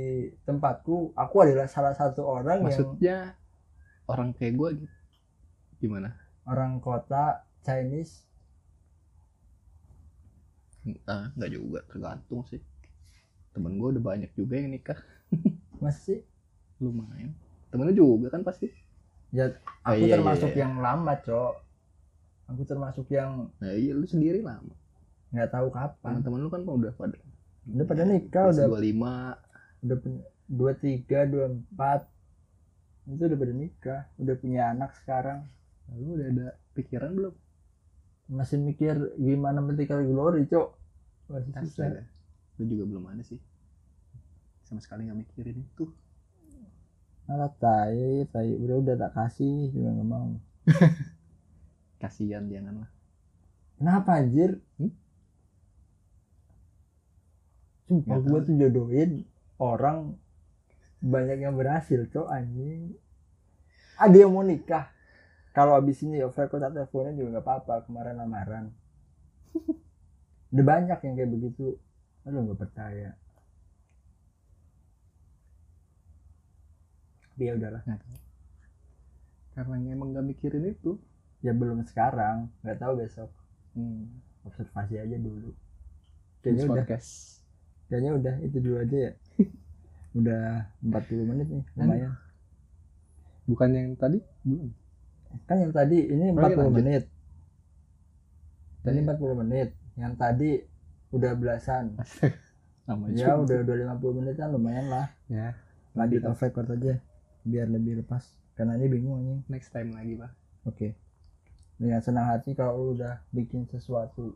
[0.49, 3.17] tempatku aku adalah salah satu orang yang maksudnya
[4.09, 4.95] orang kayak gue gitu.
[5.83, 6.17] Gimana?
[6.47, 8.25] Orang kota Chinese.
[11.11, 12.63] Ah nggak juga tergantung sih.
[13.53, 15.01] Temen gue udah banyak juga yang nikah.
[15.85, 16.23] Masih
[16.79, 17.35] lumayan.
[17.73, 18.71] Temennya juga kan pasti.
[19.35, 19.51] Ya
[19.83, 20.63] Ah, aku iya, termasuk iya, iya.
[20.65, 21.55] yang lama cok.
[22.55, 24.75] Aku termasuk yang nah iya lu sendiri lama.
[25.35, 26.23] nggak tahu kapan.
[26.23, 27.19] Teman-teman lu kan udah pada
[27.67, 29.15] udah pada nikah udah dua lima
[29.83, 29.97] udah
[30.47, 32.01] dua tiga dua empat
[33.07, 35.47] itu udah pada nikah udah punya anak sekarang
[35.95, 37.35] lu udah ada pikiran belum
[38.27, 40.69] masih mikir gimana vertical glory cok
[41.31, 42.03] masih susah Astaga.
[42.57, 43.37] Gue juga belum ada sih.
[44.65, 45.85] Sama sekali nggak mikirin itu.
[47.27, 50.29] alat tai tai udah udah tak kasih juga nggak mau
[52.01, 52.91] Kasihan jangan lah.
[53.79, 54.93] kenapa anjir Hmm?
[57.87, 59.23] Sumpah gue tuh jodohin
[59.63, 60.19] orang
[61.01, 62.99] banyak yang berhasil cok anjing.
[63.97, 64.93] Ada yang mau nikah.
[65.57, 68.65] Kalau abis ini ya aku tak teleponnya juga nggak apa-apa kemarin lamaran.
[70.53, 71.81] Udah banyak yang kayak begitu.
[72.29, 73.17] Aduh nggak percaya.
[77.33, 77.81] Tapi ya udahlah.
[77.89, 78.19] Nggak tahu.
[79.57, 81.01] Karena emang nggak mikirin itu.
[81.45, 82.53] ya belum sekarang.
[82.61, 83.31] Nggak tahu besok.
[83.77, 84.09] Hmm.
[84.47, 85.51] observasi aja dulu.
[86.39, 86.75] Kayaknya udah.
[86.87, 87.36] podcast.
[87.87, 89.13] Kayaknya udah itu dulu aja ya
[90.19, 90.43] udah
[90.83, 92.13] 40 menit nih lumayan
[93.47, 94.19] Bukan yang tadi?
[94.43, 94.75] Belum.
[95.47, 96.73] kan yang tadi ini Oh, 40 iya, lanjut.
[96.73, 97.03] menit
[98.85, 99.13] ini Iya.
[99.13, 100.51] 40 menit yang tadi
[101.09, 101.85] udah belasan
[102.87, 102.95] ya
[103.35, 103.35] juga.
[103.37, 105.55] udah udah 50 menit kan lumayan lah Ya.
[105.93, 106.31] lanjut Lanjut.
[106.33, 106.99] off record aja
[107.43, 110.33] biar lebih lepas karena ini bingung anjing Next time lagi pak.
[110.65, 110.89] oke
[111.77, 114.35] dengan senang hati kalau lu udah bikin sesuatu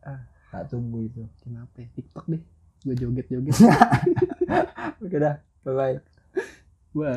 [0.00, 0.26] Ah.
[0.48, 1.76] tak tunggu itu Kenapa?
[1.76, 1.88] ya?
[1.92, 2.42] TikTok deh.
[2.80, 3.56] Gue joget-joget.
[5.04, 5.96] oke dah bye bye
[6.90, 7.16] Bye.